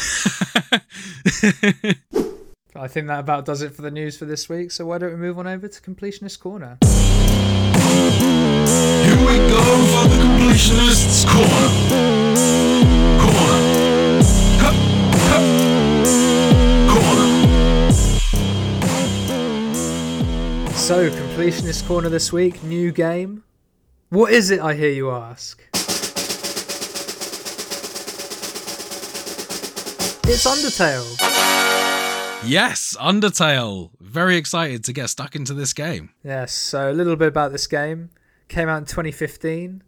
[2.75, 4.71] I think that about does it for the news for this week.
[4.71, 6.77] So why don't we move on over to Completionist Corner?
[9.05, 11.69] Here we go for the completionist's corner.
[13.19, 13.61] Corner.
[14.61, 14.75] Cut,
[15.27, 15.45] cut.
[16.91, 17.29] Corner.
[20.73, 23.43] So Completionist Corner this week, new game.
[24.09, 24.59] What is it?
[24.59, 25.61] I hear you ask.
[30.33, 31.17] It's Undertale.
[32.45, 33.91] Yes, Undertale.
[33.99, 36.11] Very excited to get stuck into this game.
[36.23, 38.09] Yes, so a little bit about this game.
[38.51, 39.81] Came out in 2015,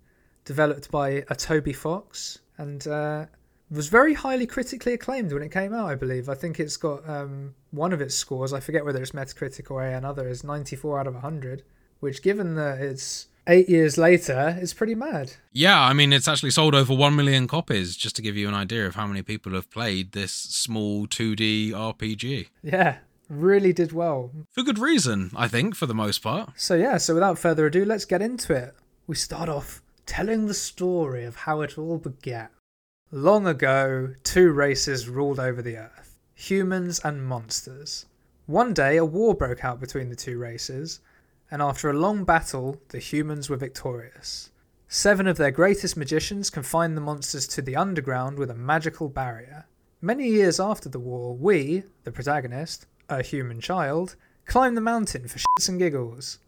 [0.46, 3.26] developed by a Toby Fox, and uh,
[3.70, 6.30] was very highly critically acclaimed when it came out, I believe.
[6.30, 9.84] I think it's got um, one of its scores, I forget whether it's Metacritic or
[9.84, 11.64] another, is 94 out of 100,
[12.00, 15.34] which, given that it's eight years later, is pretty mad.
[15.52, 18.54] Yeah, I mean, it's actually sold over 1 million copies, just to give you an
[18.54, 22.48] idea of how many people have played this small 2D RPG.
[22.64, 23.00] Yeah,
[23.40, 24.32] really did well.
[24.52, 26.52] For good reason, I think, for the most part.
[26.56, 28.76] So, yeah, so without further ado, let's get into it.
[29.08, 32.50] We start off telling the story of how it all began.
[33.12, 38.06] Long ago, two races ruled over the earth humans and monsters.
[38.48, 41.00] One day, a war broke out between the two races,
[41.50, 44.50] and after a long battle, the humans were victorious.
[44.88, 49.66] Seven of their greatest magicians confined the monsters to the underground with a magical barrier.
[50.02, 52.88] Many years after the war, we, the protagonist,
[53.20, 56.40] a human child, climb the mountain for shits and giggles.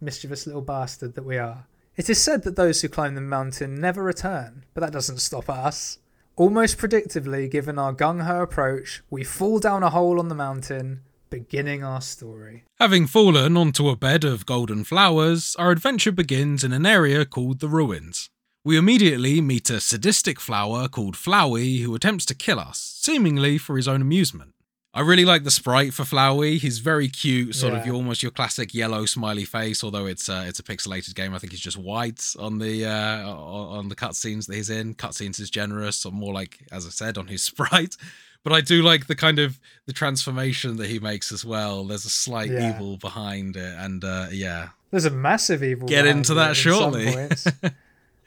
[0.00, 1.66] Mischievous little bastard that we are.
[1.96, 5.50] It is said that those who climb the mountain never return, but that doesn't stop
[5.50, 5.98] us.
[6.36, 11.02] Almost predictably, given our gung ho approach, we fall down a hole on the mountain,
[11.28, 12.64] beginning our story.
[12.78, 17.60] Having fallen onto a bed of golden flowers, our adventure begins in an area called
[17.60, 18.30] the Ruins.
[18.64, 23.76] We immediately meet a sadistic flower called Flowey who attempts to kill us, seemingly for
[23.76, 24.52] his own amusement.
[24.92, 26.58] I really like the sprite for Flowey.
[26.58, 27.86] He's very cute, sort of Yeah.
[27.86, 29.84] your almost your classic yellow smiley face.
[29.84, 33.30] Although it's uh, it's a pixelated game, I think he's just white on the uh,
[33.30, 34.94] on the cutscenes that he's in.
[34.94, 37.96] Cutscenes is generous, or more like, as I said, on his sprite.
[38.42, 41.84] But I do like the kind of the transformation that he makes as well.
[41.84, 42.74] There's a slight Yeah.
[42.74, 45.86] evil behind it, and uh, yeah, There's a massive evil.
[45.86, 47.06] Get into that shortly.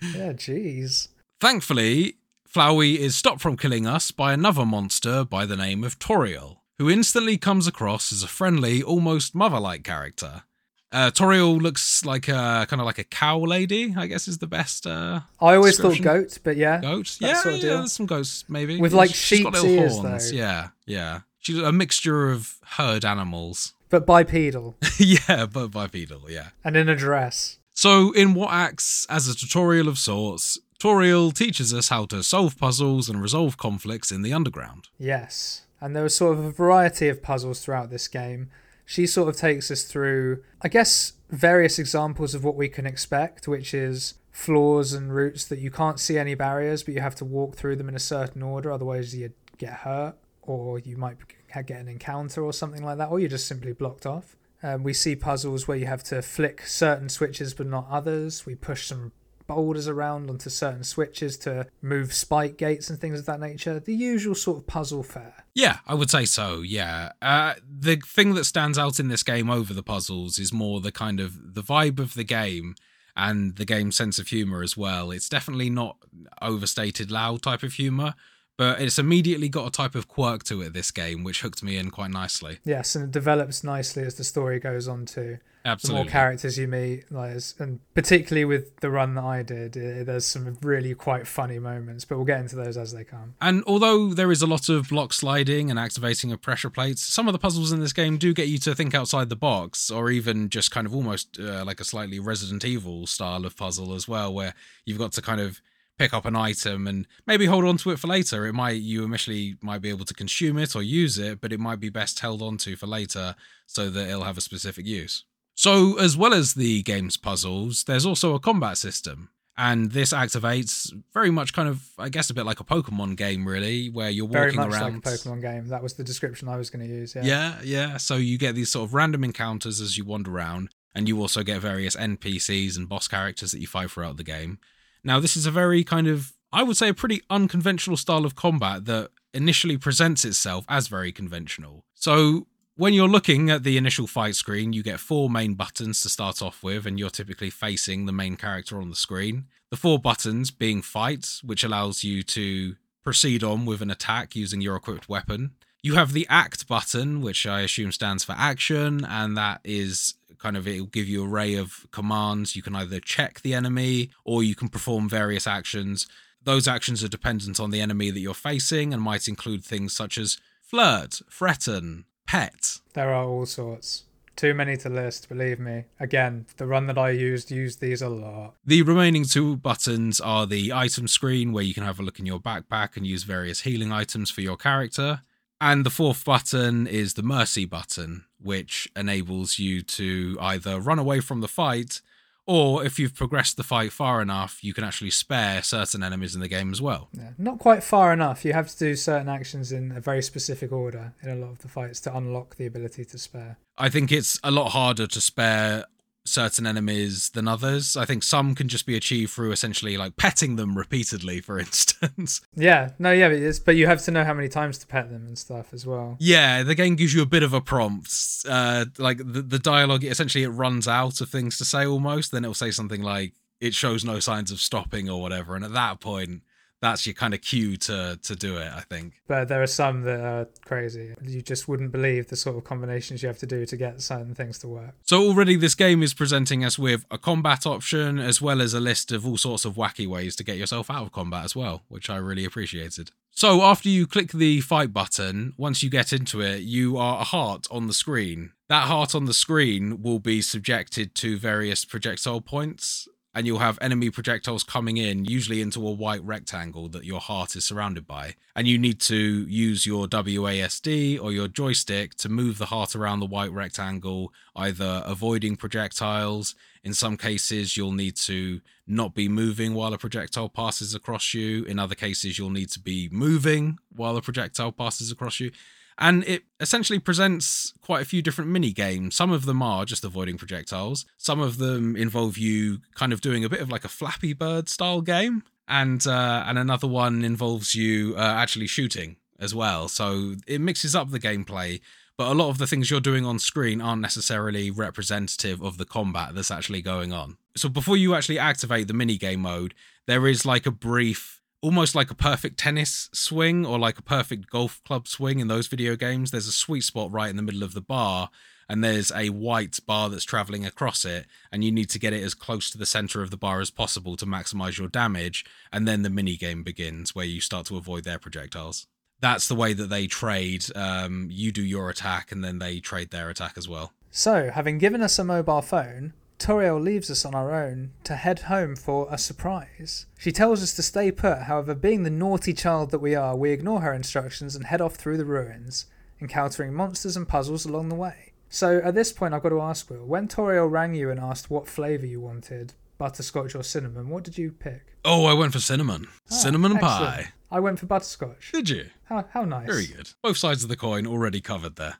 [0.01, 1.07] Yeah, jeez.
[1.39, 2.15] Thankfully,
[2.53, 6.87] Flowey is stopped from killing us by another monster by the name of Toriel, who
[6.87, 10.43] instantly comes across as a friendly, almost mother-like character.
[10.91, 14.45] Uh, Toriel looks like a kind of like a cow lady, I guess is the
[14.45, 17.17] best uh, I always thought goat, but yeah, goat.
[17.19, 20.29] Yeah, sort of yeah, there's some goats maybe With, like, she's got little ears, horns.
[20.29, 20.37] though.
[20.37, 21.21] Yeah, yeah.
[21.39, 23.73] She's a mixture of herd animals.
[23.89, 26.29] but bipedal yeah, but bipedal.
[26.29, 26.49] Yeah.
[26.63, 27.57] and in a dress.
[27.73, 32.57] So, in what acts as a tutorial of sorts, Toriel teaches us how to solve
[32.57, 34.89] puzzles and resolve conflicts in the underground.
[34.99, 38.49] Yes, and there was sort of a variety of puzzles throughout this game.
[38.85, 43.47] She sort of takes us through, I guess, various examples of what we can expect,
[43.47, 47.25] which is floors and routes that you can't see any barriers, but you have to
[47.25, 51.17] walk through them in a certain order, otherwise you get hurt, or you might
[51.65, 54.35] get an encounter or something like that, or you're just simply blocked off.
[54.63, 58.45] Um, we see puzzles where you have to flick certain switches but not others.
[58.45, 59.11] We push some
[59.45, 63.79] boulders around onto certain switches to move spike gates and things of that nature.
[63.79, 65.45] The usual sort of puzzle fare.
[65.53, 66.61] Yeah, I would say so.
[66.61, 67.11] Yeah.
[67.21, 70.93] Uh, the thing that stands out in this game over the puzzles is more the
[70.93, 72.75] kind of the vibe of the game
[73.15, 75.11] and the game's sense of humor as well.
[75.11, 75.97] It's definitely not
[76.41, 78.15] overstated loud type of humor,
[78.57, 81.77] but it's immediately got a type of quirk to it this game which hooked me
[81.77, 82.59] in quite nicely.
[82.63, 85.39] Yes, and it develops nicely as the story goes on too.
[85.65, 85.99] Absolutely.
[85.99, 90.03] The more characters you meet, like, and particularly with the run that I did, eh,
[90.03, 93.35] there's some really quite funny moments, but we'll get into those as they come.
[93.39, 97.29] And although there is a lot of block sliding and activating of pressure plates, some
[97.29, 100.09] of the puzzles in this game do get you to think outside the box, or
[100.09, 104.05] even just kind of almost uh, like a slightly Resident Evil style of puzzle as
[104.05, 104.53] well, where
[104.85, 105.61] you've got to kind of
[105.97, 108.45] pick up an item and maybe hold on to it for later.
[108.45, 111.59] It might you initially might be able to consume it or use it, but it
[111.59, 113.35] might be best held on to for later
[113.67, 115.23] so that it'll have a specific use.
[115.55, 119.29] So, as well as the game's puzzles, there's also a combat system.
[119.55, 123.47] And this activates very much kind of, I guess, a bit like a Pokemon game,
[123.47, 124.93] really, where you're Very walking much around.
[124.95, 125.67] like a Pokemon game.
[125.67, 127.13] That was the description I was going to use.
[127.13, 127.21] Yeah.
[127.23, 127.97] Yeah, yeah.
[127.97, 131.43] So you get these sort of random encounters as you wander around, and you also
[131.43, 134.57] get various NPCs and boss characters that you fight throughout the game.
[135.03, 138.35] Now, this is a very kind of, I would say, a pretty unconventional style of
[138.35, 141.85] combat that initially presents itself as very conventional.
[141.93, 146.09] So when you're looking at the initial fight screen, you get four main buttons to
[146.09, 149.45] start off with, and you're typically facing the main character on the screen.
[149.69, 154.61] The four buttons being fight, which allows you to proceed on with an attack using
[154.61, 155.51] your equipped weapon.
[155.81, 160.13] You have the act button, which I assume stands for action, and that is
[160.43, 162.53] kind of it'll give you an array of commands.
[162.53, 166.05] You can either check the enemy or you can perform various actions.
[166.43, 170.17] Those actions are dependent on the enemy that you're facing and might include things such
[170.17, 172.79] as flirt, threaten, pet.
[172.93, 174.03] There are all sorts.
[174.35, 175.85] Too many to list, believe me.
[175.97, 178.55] Again, the run that I used used these a lot.
[178.65, 182.25] The remaining two buttons are the item screen, where you can have a look in
[182.25, 185.21] your backpack and use various healing items for your character.
[185.65, 191.21] And the fourth button is the mercy button, which enables you to either run away
[191.21, 192.01] from the fight,
[192.45, 196.41] or if you've progressed the fight far enough, you can actually spare certain enemies in
[196.41, 197.07] the game as well.
[197.13, 197.29] Yeah.
[197.37, 198.43] Not quite far enough.
[198.43, 201.59] You have to do certain actions in a very specific order in a lot of
[201.59, 203.57] the fights to unlock the ability to spare.
[203.77, 205.85] I think it's a lot harder to spare
[206.25, 207.97] certain enemies than others.
[207.97, 212.41] I think some can just be achieved through essentially like petting them repeatedly, for instance.
[212.55, 215.09] Yeah, no, yeah, but, it's, but you have to know how many times to pet
[215.11, 216.17] them and stuff as well.
[216.19, 218.13] Yeah, the game gives you a bit of a prompt.
[218.47, 222.31] Uh, like the, the dialogue, essentially, it runs out of things to say almost.
[222.31, 225.55] Then it'll say something like, it shows no signs of stopping or whatever.
[225.55, 226.41] And at that point,
[226.83, 229.13] that's your kind of cue to to do it, I think.
[229.27, 231.15] But there are some that are crazy.
[231.21, 234.35] You just wouldn't believe the sort of combinations you have to do to get certain
[234.35, 234.93] things to work.
[235.03, 238.79] So already this game is presenting us with a combat option as well as a
[238.79, 241.83] list of all sorts of wacky ways to get yourself out of combat as well,
[241.87, 243.11] which I really appreciated.
[243.35, 247.23] So after you click the fight button, once you get into it, you are a
[247.23, 248.51] heart on the screen.
[248.69, 253.79] That heart on the screen will be subjected to various projectile points and you'll have
[253.81, 258.35] enemy projectiles coming in, usually into a white rectangle that your heart is surrounded by.
[258.55, 263.19] And you need to use your WASD or your joystick to move the heart around
[263.19, 266.53] the white rectangle, either avoiding projectiles.
[266.83, 271.63] In some cases, you'll need to not be moving while a projectile passes across you.
[271.63, 275.51] In other cases, you'll need to be moving while a projectile passes across you.
[275.97, 279.15] And it essentially presents quite a few different mini games.
[279.15, 281.05] Some of them are just avoiding projectiles.
[281.17, 284.69] Some of them involve you kind of doing a bit of like a Flappy Bird
[284.69, 289.87] style game, and uh, and another one involves you uh, actually shooting as well.
[289.87, 291.81] So it mixes up the gameplay.
[292.15, 295.85] But a lot of the things you're doing on screen aren't necessarily representative of the
[295.85, 297.37] combat that's actually going on.
[297.57, 299.73] So before you actually activate the mini game mode,
[300.05, 304.49] there is like a brief almost like a perfect tennis swing or like a perfect
[304.49, 306.29] golf club swing in those video games.
[306.29, 308.29] There's a sweet spot right in the middle of the bar,
[308.67, 312.21] and there's a white bar that's traveling across it, and you need to get it
[312.21, 315.45] as close to the center of the bar as possible to maximize your damage.
[315.71, 318.85] And then the mini game begins where you start to avoid their projectiles.
[319.21, 320.65] That's the way that they trade.
[320.75, 323.93] Um, you do your attack, and then they trade their attack as well.
[324.11, 326.11] So, having given us a mobile phone,
[326.43, 330.07] Toriel leaves us on our own to head home for a surprise.
[330.19, 333.51] She tells us to stay put, however, being the naughty child that we are, we
[333.51, 335.85] ignore her instructions and head off through the ruins,
[336.19, 338.33] encountering monsters and puzzles along the way.
[338.49, 341.49] So, at this point, I've got to ask Will, when Toriel rang you and asked
[341.49, 344.97] what flavour you wanted, butterscotch or cinnamon, what did you pick?
[345.05, 346.07] Oh, I went for cinnamon.
[346.29, 347.05] Ah, cinnamon excellent.
[347.05, 347.27] pie.
[347.51, 348.51] I went for butterscotch.
[348.51, 348.89] Did you?
[349.05, 349.67] How, how nice.
[349.67, 350.09] Very good.
[350.21, 351.99] Both sides of the coin already covered there.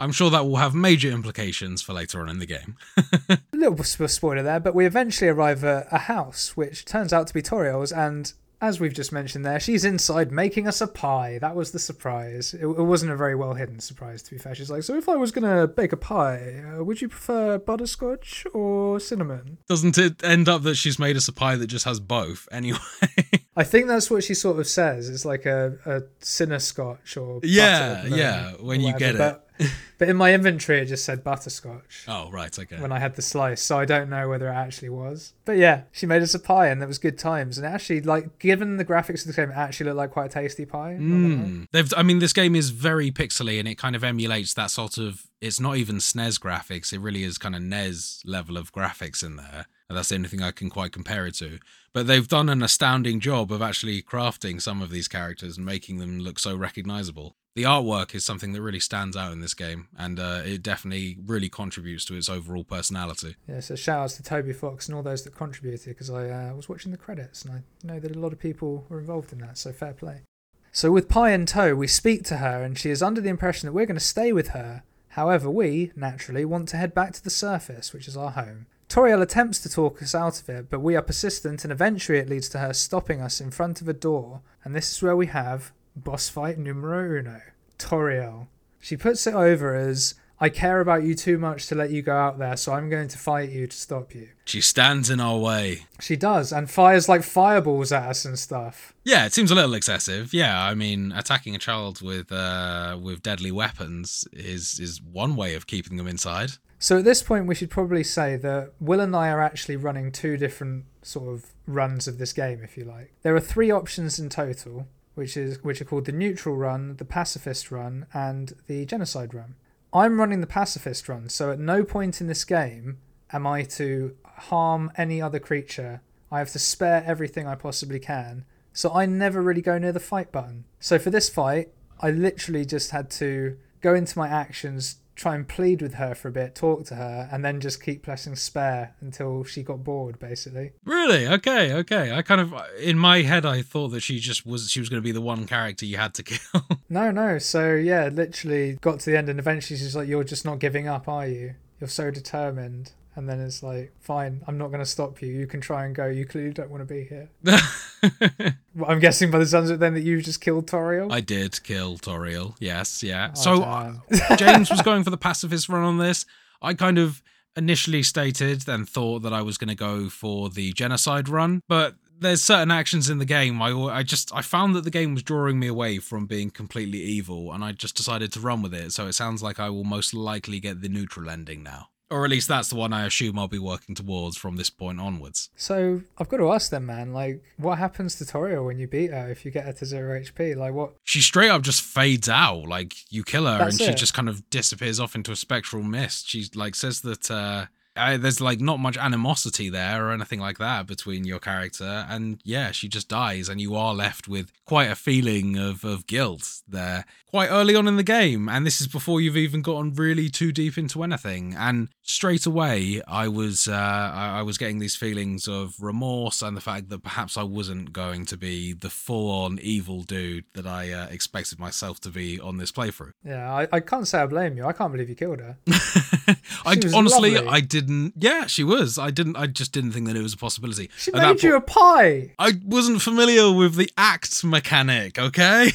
[0.00, 2.76] I'm sure that will have major implications for later on in the game.
[3.28, 7.26] A little sp- spoiler there, but we eventually arrive at a house, which turns out
[7.28, 8.32] to be Toriel's, and
[8.62, 11.38] as we've just mentioned there, she's inside making us a pie.
[11.40, 12.52] That was the surprise.
[12.52, 14.54] It, it wasn't a very well hidden surprise, to be fair.
[14.54, 17.56] She's like, So if I was going to bake a pie, uh, would you prefer
[17.58, 19.58] butterscotch or cinnamon?
[19.66, 22.78] Doesn't it end up that she's made us a pie that just has both anyway?
[23.56, 25.08] I think that's what she sort of says.
[25.08, 29.18] It's like a, a cinna-scotch or Yeah, butter, yeah, when you get it.
[29.18, 29.46] But,
[29.98, 32.04] but in my inventory, it just said butterscotch.
[32.08, 32.80] oh, right, okay.
[32.80, 35.34] when I had the slice, so I don't know whether it actually was.
[35.44, 37.58] But yeah, she made us a pie, and that was good times.
[37.58, 40.34] And actually, like, given the graphics of the game, it actually looked like quite a
[40.34, 40.92] tasty pie.
[40.94, 41.50] not gonna lie.
[41.50, 41.66] Mm.
[41.72, 44.98] They've, I mean, this game is very pixely and it kind of emulates that sort
[44.98, 45.26] of.
[45.40, 46.92] It's not even SNES graphics.
[46.92, 49.66] It really is kind of NES level of graphics in there.
[49.88, 51.58] And that's the only thing I can quite compare it to.
[51.92, 55.98] But they've done an astounding job of actually crafting some of these characters and making
[55.98, 57.36] them look so recognizable.
[57.56, 61.18] The artwork is something that really stands out in this game, and uh, it definitely
[61.26, 63.34] really contributes to its overall personality.
[63.48, 66.54] Yeah, so shout outs to Toby Fox and all those that contributed because I uh,
[66.54, 69.40] was watching the credits and I know that a lot of people were involved in
[69.40, 70.22] that, so fair play.
[70.70, 73.66] So with Pie in tow, we speak to her and she is under the impression
[73.66, 74.84] that we're going to stay with her.
[75.08, 78.66] However, we, naturally, want to head back to the surface, which is our home.
[78.88, 82.28] Toriel attempts to talk us out of it, but we are persistent and eventually it
[82.28, 84.42] leads to her stopping us in front of a door.
[84.62, 87.40] And this is where we have boss fight numero uno,
[87.78, 88.48] Toriel.
[88.78, 92.16] She puts it over as, I care about you too much to let you go
[92.16, 94.28] out there, so I'm going to fight you to stop you.
[94.46, 95.86] She stands in our way.
[96.00, 98.94] She does, and fires like fireballs at us and stuff.
[99.04, 100.32] Yeah, it seems a little excessive.
[100.32, 105.54] Yeah, I mean, attacking a child with uh, with deadly weapons is is one way
[105.54, 106.52] of keeping them inside.
[106.78, 110.10] So at this point, we should probably say that Will and I are actually running
[110.10, 113.12] two different sort of runs of this game, if you like.
[113.20, 114.88] There are three options in total,
[115.20, 119.54] which is which are called the neutral run, the pacifist run, and the genocide run.
[119.92, 122.96] I'm running the pacifist run, so at no point in this game
[123.30, 126.00] am I to harm any other creature.
[126.32, 128.46] I have to spare everything I possibly can.
[128.72, 130.64] So I never really go near the fight button.
[130.78, 131.68] So for this fight,
[132.00, 136.28] I literally just had to go into my actions, try and plead with her for
[136.28, 140.18] a bit, talk to her, and then just keep pressing spare until she got bored,
[140.18, 140.72] basically.
[140.86, 141.26] Really?
[141.26, 142.12] Okay, okay.
[142.12, 145.02] I kind of in my head I thought that she just was she was going
[145.02, 146.62] to be the one character you had to kill.
[146.88, 147.38] No, no.
[147.38, 150.88] So yeah, literally got to the end, and eventually she's like, "You're just not giving
[150.88, 151.54] up, are you?
[151.78, 155.28] You're so determined." And then it's like, "Fine, I'm not going to stop you.
[155.28, 156.06] You can try and go.
[156.06, 157.28] You clearly don't want to be here."
[158.74, 161.12] Well, I'm guessing by the sounds of it, then that you just killed Toriel.
[161.12, 162.54] I did kill Toriel.
[162.60, 163.32] Yes, yeah.
[163.36, 163.94] Oh, so uh.
[164.36, 166.24] James was going for the pacifist run on this.
[166.62, 167.22] I kind of
[167.56, 171.96] initially stated then thought that I was going to go for the genocide run, but
[172.20, 175.22] there's certain actions in the game I I just I found that the game was
[175.22, 178.92] drawing me away from being completely evil and I just decided to run with it.
[178.92, 181.88] So it sounds like I will most likely get the neutral ending now.
[182.10, 185.00] Or at least that's the one I assume I'll be working towards from this point
[185.00, 185.50] onwards.
[185.54, 187.12] So I've got to ask them, man.
[187.12, 190.18] Like, what happens to Toriel when you beat her if you get her to zero
[190.20, 190.56] HP?
[190.56, 190.94] Like, what?
[191.04, 192.66] She straight up just fades out.
[192.66, 195.82] Like you kill her That's and she just kind of disappears off into a spectral
[195.82, 196.28] mist.
[196.28, 200.58] She like says that uh uh, there's like not much animosity there or anything like
[200.58, 204.90] that between your character and yeah she just dies and you are left with quite
[204.90, 208.86] a feeling of, of guilt there quite early on in the game and this is
[208.86, 213.72] before you've even gotten really too deep into anything and straight away i was uh,
[214.14, 217.92] I, I was getting these feelings of remorse and the fact that perhaps i wasn't
[217.92, 222.58] going to be the full-on evil dude that i uh, expected myself to be on
[222.58, 224.64] this playthrough Yeah, I, I can't say I blame you.
[224.64, 225.56] I can't believe you killed her.
[226.64, 227.48] I She honestly, lovely.
[227.48, 228.14] I didn't.
[228.16, 228.98] Yeah, she was.
[228.98, 229.36] I didn't.
[229.36, 230.90] I just didn't think that it was a possibility.
[230.96, 232.32] She At made you a pie.
[232.38, 235.18] I wasn't familiar with the act mechanic.
[235.18, 235.70] Okay.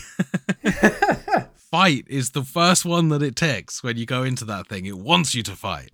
[1.75, 4.85] fight is the first one that it takes when you go into that thing.
[4.85, 5.91] It wants you to fight.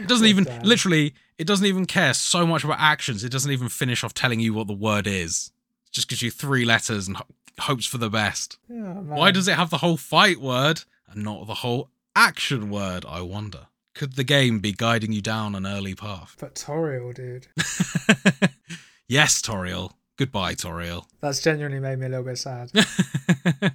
[0.00, 0.62] It doesn't even damn.
[0.62, 1.14] literally.
[1.38, 3.24] It doesn't even care so much about actions.
[3.24, 5.52] It doesn't even finish off telling you what the word is.
[5.86, 7.26] It just gives you three letters and ho-
[7.60, 8.58] hopes for the best.
[8.70, 8.74] Oh.
[8.74, 13.04] Why does it have the whole fight word and not the whole action word?
[13.08, 13.68] I wonder.
[13.94, 16.36] Could the game be guiding you down an early path?
[16.38, 17.46] But Toriel, dude.
[19.08, 19.92] yes, Toriel.
[20.16, 21.04] Goodbye, Toriel.
[21.20, 22.70] That's genuinely made me a little bit sad.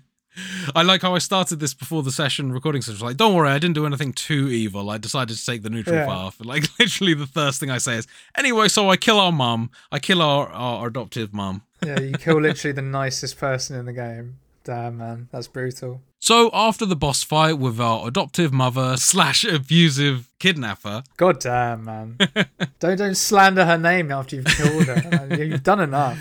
[0.75, 3.05] I like how I started this before the session recording session.
[3.05, 4.89] Like, don't worry, I didn't do anything too evil.
[4.89, 6.05] I decided to take the neutral Yeah.
[6.07, 6.39] path.
[6.43, 9.69] Like, literally, the first thing I say is, anyway, so I kill our mum.
[9.91, 11.61] I kill our, our adoptive mum.
[11.85, 14.39] yeah, you kill literally the nicest person in the game.
[14.63, 15.27] Damn, man.
[15.31, 16.01] That's brutal.
[16.19, 22.17] So after the boss fight with our adoptive mother slash abusive kidnapper, God damn, man.
[22.79, 25.35] don't don't slander her name after you've killed her.
[25.43, 26.17] You've done enough.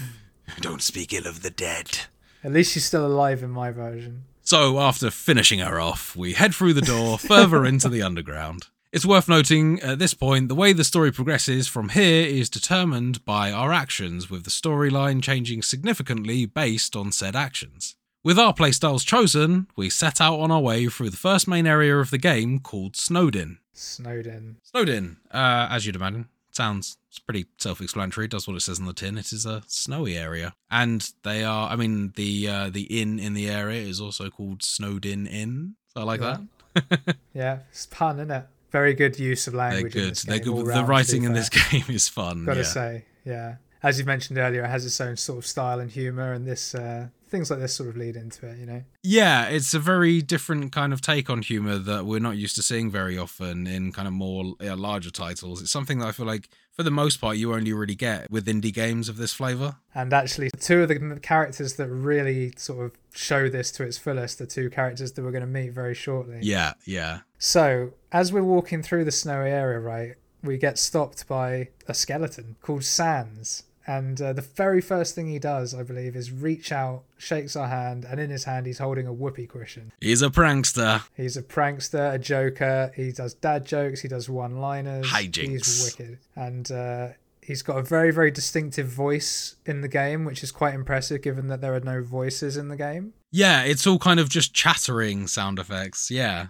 [0.60, 2.00] don't speak ill of the dead.
[2.42, 4.24] At least she's still alive in my version.
[4.42, 8.66] So, after finishing her off, we head through the door further into the underground.
[8.90, 13.24] It's worth noting at this point, the way the story progresses from here is determined
[13.24, 17.94] by our actions, with the storyline changing significantly based on said actions.
[18.24, 21.96] With our playstyles chosen, we set out on our way through the first main area
[21.98, 23.58] of the game called Snowdin.
[23.72, 24.58] Snowden.
[24.62, 28.28] Snowdin, uh, as you'd imagine, sounds it's pretty self-explanatory.
[28.28, 29.18] Does what it says on the tin.
[29.18, 31.68] It is a snowy area, and they are.
[31.68, 35.74] I mean, the uh, the inn in the area is also called Snowdin Inn.
[35.92, 36.36] So I like Yeah.
[36.36, 37.16] that.
[37.34, 38.46] Yeah, it's pun, isn't it?
[38.70, 39.92] Very good use of language.
[39.92, 40.16] They're good.
[40.16, 40.56] They're good.
[40.58, 42.44] The round, writing in this game is fun.
[42.46, 42.66] Gotta yeah.
[42.66, 43.56] say, yeah.
[43.82, 46.74] As you mentioned earlier, it has its own sort of style and humor, and this
[46.74, 48.58] uh, things like this sort of lead into it.
[48.58, 48.82] You know.
[49.02, 52.62] Yeah, it's a very different kind of take on humor that we're not used to
[52.62, 55.60] seeing very often in kind of more uh, larger titles.
[55.60, 58.46] It's something that I feel like, for the most part, you only really get with
[58.46, 59.76] indie games of this flavor.
[59.94, 64.40] And actually, two of the characters that really sort of show this to its fullest
[64.40, 66.38] are two characters that we're going to meet very shortly.
[66.42, 67.20] Yeah, yeah.
[67.38, 72.56] So, as we're walking through the snowy area, right, we get stopped by a skeleton
[72.60, 73.64] called Sans.
[73.86, 77.68] And uh, the very first thing he does, I believe, is reach out, shakes our
[77.68, 79.92] hand, and in his hand, he's holding a whoopee cushion.
[80.00, 81.02] He's a prankster.
[81.16, 82.92] He's a prankster, a joker.
[82.94, 84.00] He does dad jokes.
[84.00, 85.06] He does one-liners.
[85.06, 85.48] Hijinks.
[85.48, 87.08] He's wicked, and uh,
[87.40, 91.48] he's got a very, very distinctive voice in the game, which is quite impressive, given
[91.48, 93.14] that there are no voices in the game.
[93.32, 96.10] Yeah, it's all kind of just chattering sound effects.
[96.10, 96.46] Yeah.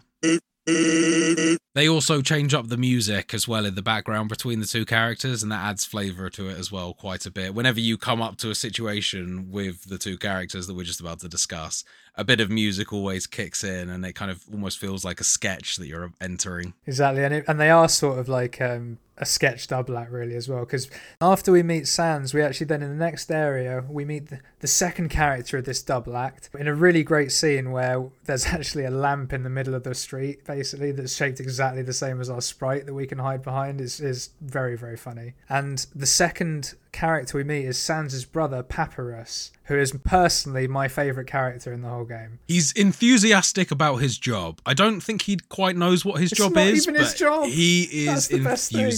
[0.67, 5.43] They also change up the music as well in the background between the two characters,
[5.43, 7.55] and that adds flavor to it as well quite a bit.
[7.55, 11.21] Whenever you come up to a situation with the two characters that we're just about
[11.21, 11.83] to discuss,
[12.15, 15.25] a bit of music always kicks in, and it kind of almost feels like a
[15.25, 16.75] sketch that you're entering.
[16.87, 20.35] Exactly, and it, and they are sort of like um, a sketch double act really
[20.35, 20.61] as well.
[20.61, 20.89] Because
[21.21, 24.67] after we meet Sans, we actually then in the next area we meet the, the
[24.67, 28.91] second character of this double act in a really great scene where there's actually a
[28.91, 32.41] lamp in the middle of the street, basically that's shaped exactly the same as our
[32.41, 33.81] sprite that we can hide behind.
[33.81, 35.35] is is very very funny.
[35.49, 41.27] And the second character we meet is Sans's brother Papyrus, who is personally my favorite
[41.27, 42.39] character in the whole game.
[42.47, 44.61] He's enthusiastic about his job.
[44.67, 47.15] I don't think he quite knows what his It's job not is, even but his
[47.15, 47.47] job.
[47.47, 48.39] he is thing.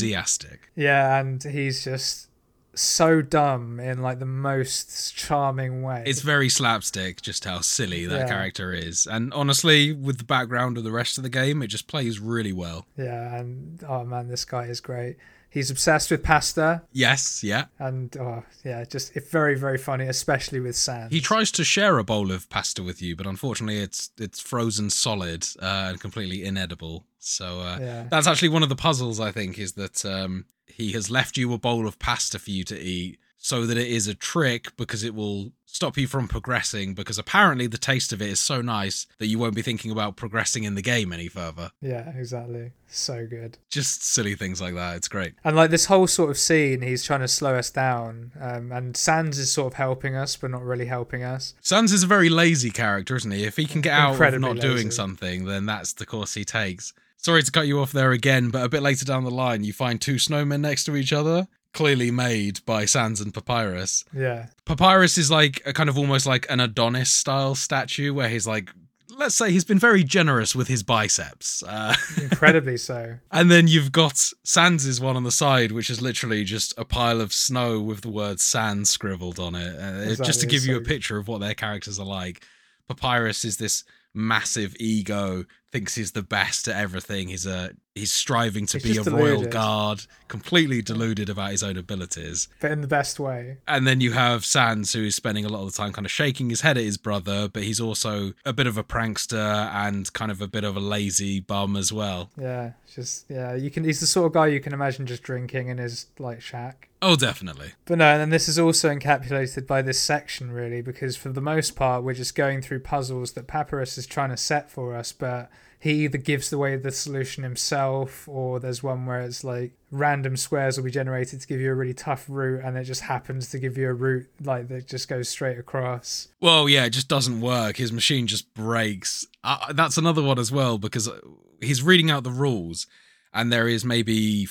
[0.05, 0.71] Enthusiastic.
[0.77, 2.29] Yeah, and he's just
[2.77, 6.03] so dumb in like the most charming way.
[6.07, 8.27] It's very slapstick, just how silly that Yeah.
[8.29, 9.07] character is.
[9.07, 12.53] And honestly, with the background of the rest of the game, it just plays really
[12.53, 12.87] well.
[12.97, 15.17] yeah, and oh man, this guy is great.
[15.55, 17.67] He's obsessed with pasta, Yes, yeah.
[17.79, 21.09] and oh yeah, just it's very very funny, especially with Sam.
[21.11, 24.91] He tries to share a bowl of pasta with you, but unfortunately, it's it's frozen
[24.91, 27.07] solid uh, and completely inedible.
[27.21, 28.07] So uh, Yeah.
[28.11, 29.21] that's actually one of the puzzles.
[29.21, 32.65] I think is that um, he has left you a bowl of pasta for you
[32.65, 36.95] to eat, so that it is a trick because it will stop you from progressing.
[36.95, 40.17] Because apparently, the taste of it is so nice that you won't be thinking about
[40.17, 41.71] progressing in the game any further.
[41.83, 42.73] Yeah, exactly.
[42.89, 43.59] So good.
[43.69, 44.97] Just silly things like that.
[44.97, 45.35] It's great.
[45.45, 48.97] And like this whole sort of scene, he's trying to slow us down, um, and
[48.97, 51.53] Sans is sort of helping us, but not really helping us.
[51.61, 53.45] Sans is a very lazy character, isn't he?
[53.45, 56.47] If he can get out of Incredibly not doing something, then that's the course he
[56.47, 56.95] takes.
[57.25, 59.73] Sorry to cut you off there again, but a bit later down the line, you
[59.73, 64.05] find two snowmen next to each other, clearly made by Sans and Papyrus.
[64.13, 64.49] Yeah.
[64.67, 68.69] Papyrus is like a kind of almost like an Adonis style statue where he's like,
[69.17, 71.63] let's say he's been very generous with his biceps.
[71.63, 73.15] Uh, Incredibly so.
[73.33, 77.23] and then you've got Sans' one on the side, which is literally just a pile
[77.23, 79.75] of snow with the word Sans scribbled on it.
[79.79, 82.45] Uh, just to Exactly, give you a picture of what their characters are like.
[82.87, 83.83] Papyrus is this
[84.15, 87.29] massive ego, thinks he's the best at everything.
[87.29, 91.63] He's a he's striving to He's be a just royal guard, completely deluded about his
[91.63, 92.49] own abilities.
[92.61, 93.59] But in the best way.
[93.67, 96.13] And then you have Sans, who is spending a lot of the time kind of
[96.13, 100.13] shaking his head at his brother, but he's also a bit of a prankster and
[100.13, 102.31] kind of a bit of a lazy bum as well.
[102.39, 102.73] Yeah.
[102.95, 105.79] Just yeah, you can he's the sort of guy you can imagine just drinking in
[105.79, 106.89] his like shack.
[107.07, 107.73] Oh, definitely.
[107.85, 111.43] But no, and then this is also encapsulated by this section, really, because for the
[111.43, 115.13] most part, we're just going through puzzles that Papyrus is trying to set for us,
[115.13, 120.35] but he either gives away the solution himself, or there's one where it's like random
[120.39, 123.51] squares will be generated to give you a really tough route, and it just happens
[123.51, 126.29] to give you a route like that just goes straight across.
[126.41, 127.77] Well, yeah, it just doesn't work.
[127.77, 129.27] His machine just breaks.
[129.45, 131.21] Uh, that's another one as well because uh,
[131.61, 132.87] he's reading out the rules,
[133.35, 134.49] and there is maybe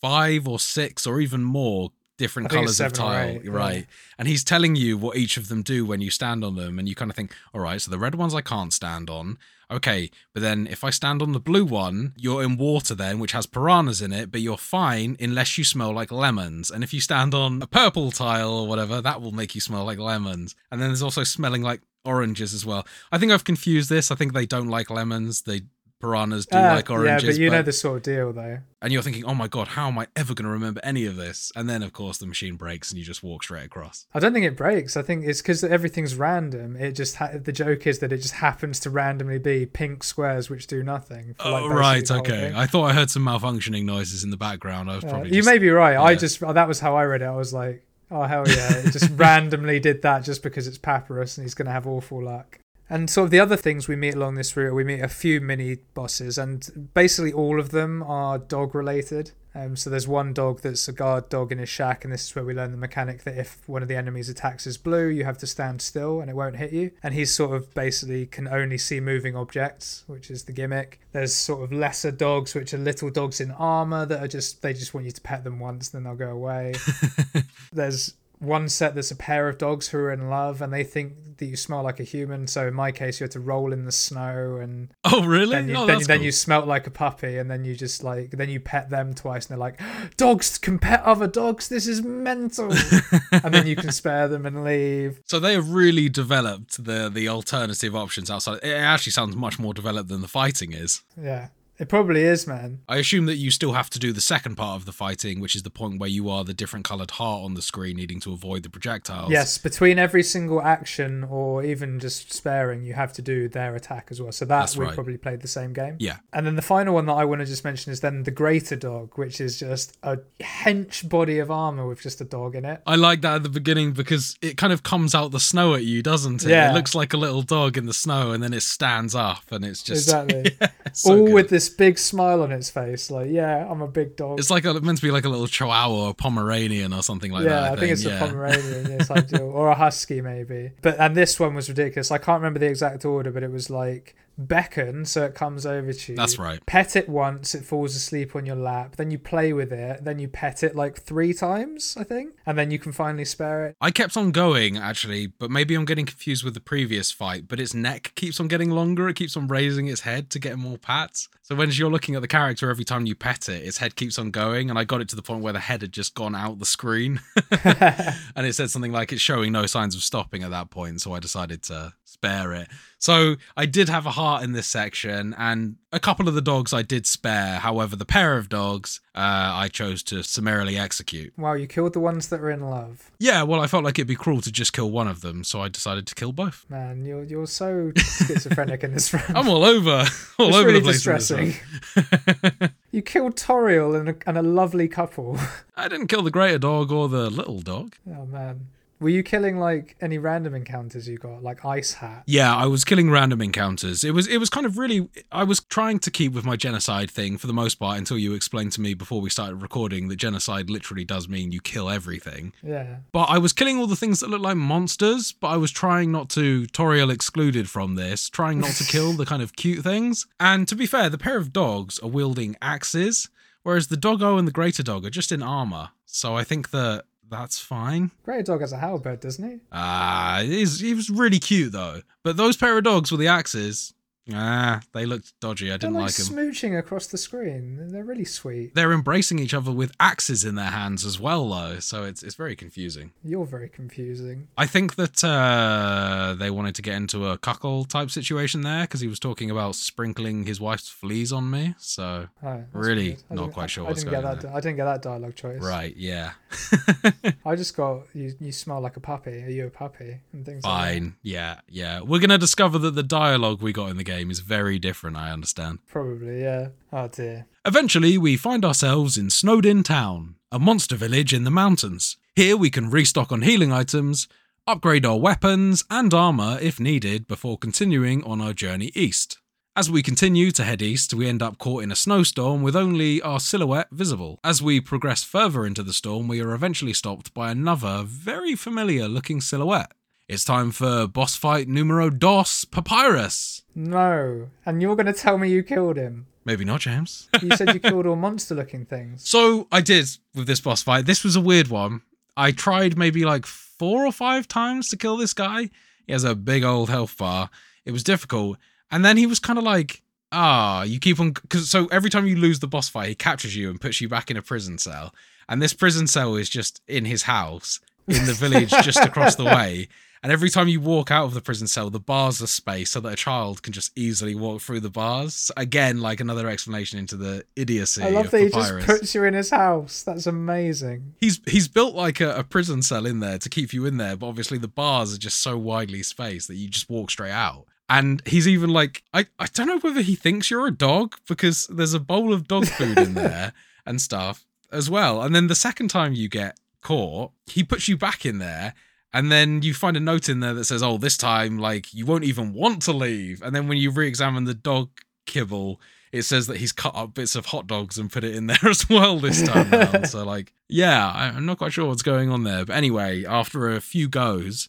[0.00, 3.52] five or six or even more different I think it's colors of tile, eight, yeah.
[3.52, 3.86] right?
[4.18, 6.88] And he's telling you what each of them do when you stand on them, and
[6.88, 9.38] you kind of think, all right, so the red ones I can't stand on.
[9.70, 13.32] Okay, but then if I stand on the blue one, you're in water then, which
[13.32, 16.70] has piranhas in it, but you're fine unless you smell like lemons.
[16.70, 19.84] And if you stand on a purple tile or whatever, that will make you smell
[19.84, 20.56] like lemons.
[20.72, 22.86] And then there's also smelling like oranges as well.
[23.12, 24.10] I think I've confused this.
[24.10, 25.42] I think they don't like lemons.
[25.42, 25.62] They
[26.00, 27.22] piranhas do Ah, like oranges.
[27.24, 28.58] yeah, but you know but- the sort of deal, though.
[28.80, 31.16] and you're thinking, oh my god, how am I ever going to remember any of
[31.16, 31.50] this?
[31.56, 34.06] And then, of course, the machine breaks and you just walk straight across.
[34.14, 34.96] I don't think it breaks.
[34.96, 36.76] I think it's because everything's random.
[36.76, 40.48] It just ha- the joke is that it just happens to randomly be pink squares
[40.48, 41.34] which do nothing.
[41.40, 42.52] for, like, oh, right, okay.
[42.54, 44.90] I thought I heard some malfunctioning noises in the background.
[44.90, 45.96] I was Uh, probably you just- may be right.
[45.96, 46.16] I yeah.
[46.16, 47.26] just that was how I read it.
[47.26, 48.72] I was like, oh hell yeah!
[48.78, 52.60] It just randomly did that just because it's Papyrus and he's gonna have awful luck.
[52.90, 55.40] And sort of the other things we meet along this route, we meet a few
[55.40, 59.32] mini bosses, and basically all of them are dog related.
[59.54, 62.36] Um, so there's one dog that's a guard dog in his shack, and this is
[62.36, 65.24] where we learn the mechanic that if one of the enemies attacks is blue, you
[65.24, 66.92] have to stand still and it won't hit you.
[67.02, 71.00] And he's sort of basically can only see moving objects, which is the gimmick.
[71.12, 74.74] There's sort of lesser dogs, which are little dogs in armor that are just they
[74.74, 76.74] just want you to pet them once, and then they'll go away.
[77.72, 81.14] There's one set that's a pair of dogs who are in love and they think
[81.38, 82.46] that you smell like a human.
[82.46, 85.54] So in my case, you had to roll in the snow and Oh, really?
[85.56, 88.02] then you, oh, then, that's then you smelt like a puppy and then you just
[88.02, 89.80] like then you pet them twice and they're like
[90.16, 92.72] dogs can pet other dogs this is mental
[93.32, 97.28] and then you can spare them and leave So they have really developed the the
[97.28, 98.60] alternative options outside.
[98.62, 101.02] It actually sounds much more developed than the fighting is.
[101.20, 101.48] yeah
[101.78, 104.76] it probably is man I assume that you still have to do the second part
[104.76, 107.54] of the fighting, which is the point where you are the different coloured heart on
[107.54, 109.30] the screen, needing to avoid the projectiles.
[109.30, 114.08] yes between every single action or even just sparing you have to do their attack
[114.10, 114.94] as well so that That's we right.
[114.94, 116.18] probably played the same game Yeah.
[116.32, 118.76] and then the final one that I want to just mention is then the greater
[118.76, 122.82] dog which is just a hench body of armor with just a dog in it
[122.86, 125.84] I like that at the beginning because it kind of comes out the snow at
[125.84, 126.50] you, doesn't it?
[126.50, 126.70] Yeah.
[126.70, 129.64] It looks like a little dog in the snow and then it stands up and
[129.64, 130.56] it's just exactly
[130.86, 131.34] it's so all good.
[131.34, 134.64] with this big smile on its face like yeah i'm a big dog It's like
[134.64, 137.50] a, meant to be like a little chihuahua or pomeranian or something like that.
[137.50, 137.72] yeah, that.
[137.72, 138.16] I, think it's yeah.
[138.16, 140.72] a Pomeranian, yes, I do, or a husky maybe.
[140.82, 142.10] But and this one was ridiculous.
[142.10, 145.92] I can't remember the exact order, but it was like beckon, so it comes over
[145.92, 146.16] to you.
[146.16, 146.64] That's right.
[146.66, 148.96] Pet it once, it falls asleep on your lap.
[148.96, 150.04] Then you play with it.
[150.04, 153.66] Then you pet it like three times, I think, and then you can finally spare
[153.66, 153.76] it.
[153.80, 157.48] I kept on going actually, but maybe I'm getting confused with the previous fight.
[157.48, 159.08] But its neck keeps on getting longer.
[159.08, 161.28] It keeps on raising its head to get more pats.
[161.42, 164.18] So when you're looking at the character, every time you pet it, its head keeps
[164.18, 164.70] on going.
[164.70, 166.66] And I got it to the point where the head had just gone out the
[166.66, 167.20] screen,
[167.64, 171.00] and it said something like it's showing no signs of stopping at that point.
[171.00, 172.68] So I decided to spare it.
[172.98, 176.72] So I did have a heart in this section, and a couple of the dogs
[176.72, 177.58] I did spare.
[177.58, 179.20] However, the pair of dogs uh,
[179.64, 181.32] I chose to summarily execute.
[181.38, 183.10] Wow, you killed the ones that are in love.
[183.20, 185.60] Yeah, well, I felt like it'd be cruel to just kill one of them, so
[185.60, 186.64] I decided to kill both.
[186.68, 189.36] Man, you're you're so schizophrenic in this round.
[189.36, 190.04] I'm all over,
[190.38, 190.96] all it's over really the place.
[190.96, 191.54] distressing.
[192.90, 195.38] You killed Toriel and a, and a lovely couple.
[195.76, 197.94] I didn't kill the greater dog or the little dog.
[198.10, 198.68] Oh man.
[199.00, 202.24] Were you killing like any random encounters you got, like Ice Hat?
[202.26, 204.02] Yeah, I was killing random encounters.
[204.02, 207.10] It was it was kind of really I was trying to keep with my genocide
[207.10, 210.16] thing for the most part until you explained to me before we started recording that
[210.16, 212.52] genocide literally does mean you kill everything.
[212.62, 212.96] Yeah.
[213.12, 216.10] But I was killing all the things that look like monsters, but I was trying
[216.10, 220.26] not to Toriel excluded from this, trying not to kill the kind of cute things.
[220.40, 223.28] And to be fair, the pair of dogs are wielding axes,
[223.62, 225.90] whereas the doggo and the greater dog are just in armor.
[226.06, 228.10] So I think that that's fine.
[228.24, 229.60] Great dog has a halberd, doesn't he?
[229.72, 232.02] Ah, is, he was really cute though.
[232.22, 233.94] But those pair of dogs with the axes,
[234.32, 235.66] ah, they looked dodgy.
[235.66, 236.36] I They're didn't like, like them.
[236.36, 237.88] smooching across the screen.
[237.90, 238.74] They're really sweet.
[238.74, 241.78] They're embracing each other with axes in their hands as well, though.
[241.80, 243.12] So it's it's very confusing.
[243.24, 244.48] You're very confusing.
[244.56, 249.00] I think that uh, they wanted to get into a cuckold type situation there because
[249.00, 251.74] he was talking about sprinkling his wife's fleas on me.
[251.78, 254.48] So Oh, Really not quite sure I, what's didn't get going that.
[254.48, 255.60] on I didn't get that dialogue choice.
[255.62, 256.32] right, yeah,
[257.46, 258.34] I just got you.
[258.40, 259.42] You smell like a puppy.
[259.42, 260.18] Are you a puppy?
[260.32, 260.64] And things.
[260.64, 262.00] Like fine, yeah, yeah.
[262.00, 265.16] We're gonna discover that the dialogue we got in the game is very different.
[265.16, 265.78] I understand.
[265.86, 266.42] Probably.
[266.42, 266.68] Yeah.
[266.92, 267.46] Oh dear.
[267.64, 272.16] Eventually, we find ourselves in Snowdin Town, a monster village in the mountains.
[272.34, 274.28] Here we can restock on healing items,
[274.66, 279.38] upgrade our weapons and armor if needed before continuing on our journey east.
[279.74, 283.22] As we continue to head east, we end up caught in a snowstorm with only
[283.22, 284.40] our silhouette visible.
[284.42, 289.06] As we progress further into the storm, we are eventually stopped by another very familiar
[289.06, 289.92] looking silhouette.
[290.28, 293.62] It's time for boss fight numero dos, Papyrus.
[293.74, 294.50] No.
[294.66, 296.26] And you're gonna tell me you killed him.
[296.44, 297.30] Maybe not, James.
[297.40, 299.26] You said you killed all monster-looking things.
[299.26, 301.06] So I did with this boss fight.
[301.06, 302.02] This was a weird one.
[302.36, 305.70] I tried maybe like four or five times to kill this guy.
[306.06, 307.48] He has a big old health bar.
[307.86, 308.58] It was difficult.
[308.90, 311.32] And then he was kind of like, ah, you keep on.
[311.32, 314.10] Cause so every time you lose the boss fight, he captures you and puts you
[314.10, 315.14] back in a prison cell.
[315.48, 319.44] And this prison cell is just in his house in the village just across the
[319.56, 319.88] way.
[320.22, 323.00] And every time you walk out of the prison cell, the bars are spaced so
[323.00, 325.50] that a child can just easily walk through the bars.
[325.56, 329.34] Again, like another explanation into the idiocy I love that he just puts you in
[329.34, 330.02] his house.
[330.02, 331.14] That's amazing.
[331.20, 334.16] He's he's built like a, a prison cell in there to keep you in there,
[334.16, 337.66] but obviously the bars are just so widely spaced that you just walk straight out.
[337.88, 341.66] And he's even like, I, I don't know whether he thinks you're a dog because
[341.68, 343.54] there's a bowl of dog food in there
[343.86, 345.22] and stuff as well.
[345.22, 348.74] And then the second time you get caught, he puts you back in there.
[349.12, 352.04] And then you find a note in there that says, oh, this time, like, you
[352.04, 353.42] won't even want to leave.
[353.42, 354.90] And then when you re examine the dog
[355.26, 355.80] kibble,
[356.12, 358.66] it says that he's cut up bits of hot dogs and put it in there
[358.66, 360.08] as well this time round.
[360.08, 362.64] so, like, yeah, I'm not quite sure what's going on there.
[362.66, 364.68] But anyway, after a few goes,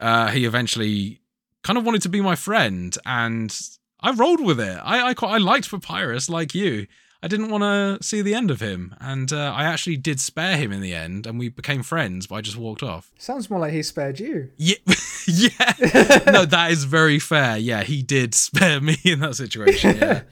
[0.00, 1.20] uh, he eventually
[1.62, 3.56] kind of wanted to be my friend, and
[4.00, 4.78] I rolled with it.
[4.82, 6.86] I I, quite, I liked Papyrus like you.
[7.22, 10.56] I didn't want to see the end of him, and uh, I actually did spare
[10.56, 12.26] him in the end, and we became friends.
[12.28, 13.10] But I just walked off.
[13.18, 14.50] Sounds more like he spared you.
[14.58, 14.76] Yeah,
[15.78, 16.22] yeah.
[16.32, 17.58] no, that is very fair.
[17.58, 19.96] Yeah, he did spare me in that situation.
[19.98, 20.22] Yeah,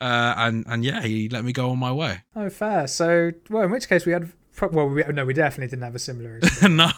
[0.00, 2.22] uh, and and yeah, he let me go on my way.
[2.34, 2.86] Oh, fair.
[2.86, 4.32] So, well, in which case we had.
[4.72, 6.40] Well, we, no, we definitely didn't have a similar.
[6.62, 6.90] no,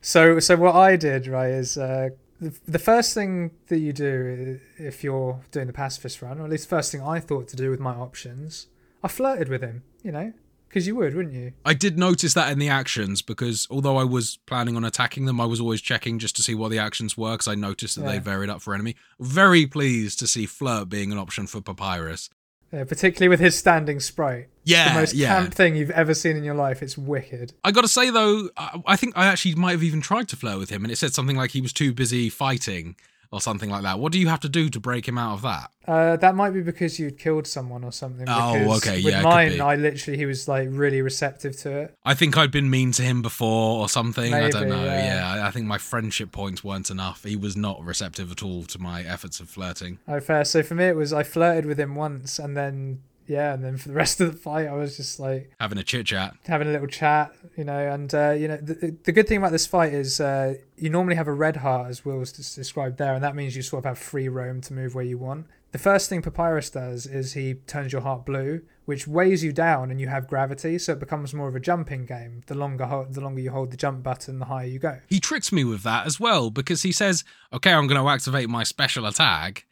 [0.00, 2.08] So, so what I did right is uh,
[2.42, 6.50] the, the first thing that you do if you're doing the pacifist run, or at
[6.50, 8.66] least first thing I thought to do with my options,
[9.02, 9.84] I flirted with him.
[10.02, 10.32] You know,
[10.68, 11.52] because you would, wouldn't you?
[11.64, 15.40] I did notice that in the actions because although I was planning on attacking them,
[15.40, 18.04] I was always checking just to see what the actions were because I noticed that
[18.04, 18.96] they varied up for enemy.
[19.20, 22.28] Very pleased to see flirt being an option for Papyrus.
[22.72, 24.48] Yeah, particularly with his standing sprite.
[24.64, 25.28] Yeah, the most yeah.
[25.28, 26.82] camp thing you've ever seen in your life.
[26.82, 27.52] It's wicked.
[27.64, 30.36] I got to say though, I, I think I actually might have even tried to
[30.36, 32.96] flirt with him, and it said something like he was too busy fighting
[33.32, 33.98] or something like that.
[33.98, 35.70] What do you have to do to break him out of that?
[35.88, 38.26] Uh, that might be because you'd killed someone or something.
[38.28, 39.60] Oh, okay, With yeah, it could mine.
[39.60, 41.94] I literally he was like really receptive to it.
[42.04, 44.32] I think I'd been mean to him before or something.
[44.32, 44.84] I don't know.
[44.84, 45.14] yeah.
[45.16, 47.24] Yeah, I, I think my friendship points weren't enough.
[47.24, 49.98] He was not receptive at all to my efforts of flirting.
[50.06, 50.44] Oh, fair.
[50.44, 53.76] So for me, it was I flirted with him once, and then yeah, and then
[53.76, 56.34] for the rest of the fight, I was just like Having a chit chat.
[56.46, 57.78] having a little chat, you know.
[57.92, 61.16] And uh, you know, the, the good thing about this fight is uh, you normally
[61.16, 63.98] have a red heart, as Will's described there, and that means you sort of have
[63.98, 65.46] free roam to move where you want.
[65.72, 69.90] The first thing Papyrus does is he turns your heart blue, which weighs you down,
[69.90, 72.42] and you have gravity, so it becomes more of a jumping game.
[72.46, 74.98] The longer ho- the longer you hold the jump button, the higher you go.
[75.08, 78.50] he tricks me with that as well because he says, "Okay, I'm going to activate
[78.50, 79.64] my special attack,"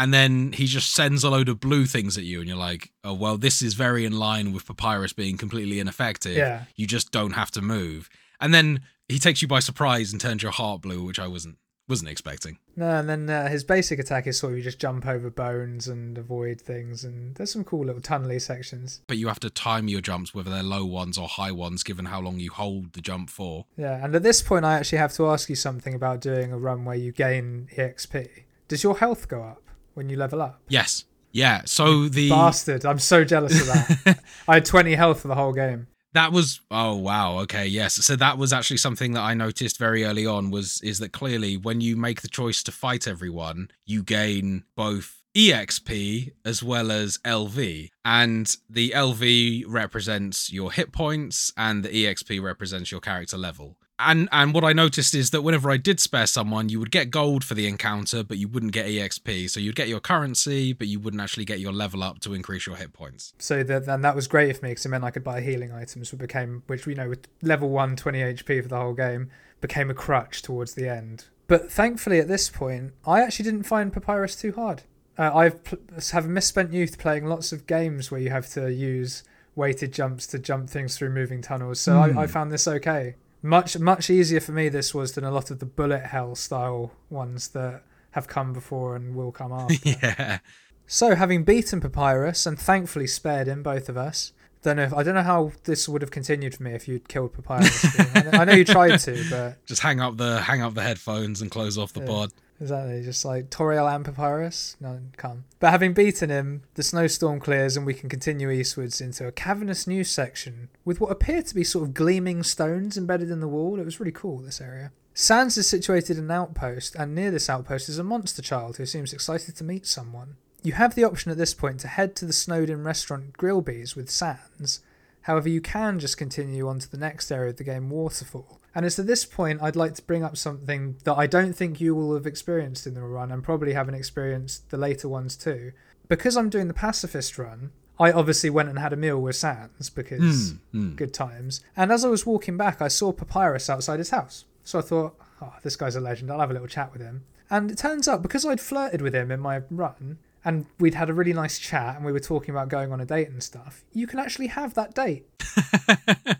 [0.00, 2.90] and then he just sends a load of blue things at you, and you're like,
[3.04, 6.36] "Oh well, this is very in line with Papyrus being completely ineffective.
[6.36, 6.64] Yeah.
[6.74, 8.08] You just don't have to move."
[8.40, 11.58] And then he takes you by surprise and turns your heart blue, which I wasn't
[11.88, 12.58] Wasn't expecting.
[12.76, 15.88] No, and then uh, his basic attack is sort of you just jump over bones
[15.88, 19.02] and avoid things, and there's some cool little tunnely sections.
[19.08, 22.04] But you have to time your jumps, whether they're low ones or high ones, given
[22.06, 23.66] how long you hold the jump for.
[23.76, 26.58] Yeah, and at this point, I actually have to ask you something about doing a
[26.58, 28.28] run where you gain EXP.
[28.68, 29.62] Does your health go up
[29.94, 30.60] when you level up?
[30.68, 31.04] Yes.
[31.32, 31.62] Yeah.
[31.64, 32.84] So the Bastard!
[32.84, 34.20] I'm so jealous of that.
[34.48, 35.86] I had 20 health for the whole game.
[36.12, 40.04] That was oh wow okay yes so that was actually something that I noticed very
[40.04, 44.02] early on was is that clearly when you make the choice to fight everyone you
[44.02, 51.84] gain both exp as well as lv and the lv represents your hit points and
[51.84, 55.76] the exp represents your character level and and what I noticed is that whenever I
[55.76, 59.50] did spare someone, you would get gold for the encounter, but you wouldn't get EXP.
[59.50, 62.66] So you'd get your currency, but you wouldn't actually get your level up to increase
[62.66, 63.32] your hit points.
[63.38, 65.72] So that and that was great for me because it meant I could buy healing
[65.72, 69.30] items, which became which we know with level one 20 HP for the whole game
[69.60, 71.26] became a crutch towards the end.
[71.46, 74.82] But thankfully, at this point, I actually didn't find Papyrus too hard.
[75.18, 75.78] Uh, I've pl-
[76.12, 79.24] have misspent youth playing lots of games where you have to use
[79.54, 81.80] weighted jumps to jump things through moving tunnels.
[81.80, 83.16] So I, I found this okay.
[83.42, 86.92] Much much easier for me this was than a lot of the bullet hell style
[87.08, 87.82] ones that
[88.12, 89.74] have come before and will come after.
[89.88, 90.38] yeah.
[90.86, 94.32] So, having beaten Papyrus and thankfully spared him, both of us.
[94.62, 94.82] Don't know.
[94.82, 97.86] If, I don't know how this would have continued for me if you'd killed Papyrus.
[98.34, 101.50] I know- you tried to, but Just hang up the hang up the headphones and
[101.50, 102.06] close off the Yeah.
[102.06, 102.32] pod.
[102.60, 105.44] Exactly, just like Toriel and Papyrus, no, come.
[105.60, 109.86] But having beaten him, the snowstorm clears and we can continue eastwards into a cavernous
[109.86, 113.80] new section with what appear to be sort of gleaming stones embedded in the wall.
[113.80, 114.38] It was really cool.
[114.38, 114.92] This area.
[115.14, 118.86] Sans is situated in an outpost, and near this outpost is a monster child who
[118.86, 120.36] seems excited to meet someone.
[120.62, 124.10] You have the option at this point to head to the Snowdin restaurant Grillby's with
[124.10, 124.80] Sans.
[125.22, 128.60] However, you can just continue on to the next area of the game, Waterfall.
[128.74, 131.80] And it's at this point I'd like to bring up something that I don't think
[131.80, 135.72] you will have experienced in the run and probably haven't experienced the later ones too.
[136.08, 139.90] Because I'm doing the pacifist run, I obviously went and had a meal with Sans
[139.90, 140.94] because hmm, hmm.
[140.94, 141.62] good times.
[141.76, 144.46] And as I was walking back, I saw Papyrus outside his house.
[144.64, 146.30] So I thought, oh, this guy's a legend.
[146.30, 147.24] I'll have a little chat with him.
[147.50, 151.10] And it turns out because I'd flirted with him in my run and we'd had
[151.10, 153.84] a really nice chat and we were talking about going on a date and stuff,
[153.92, 155.26] you can actually have that date.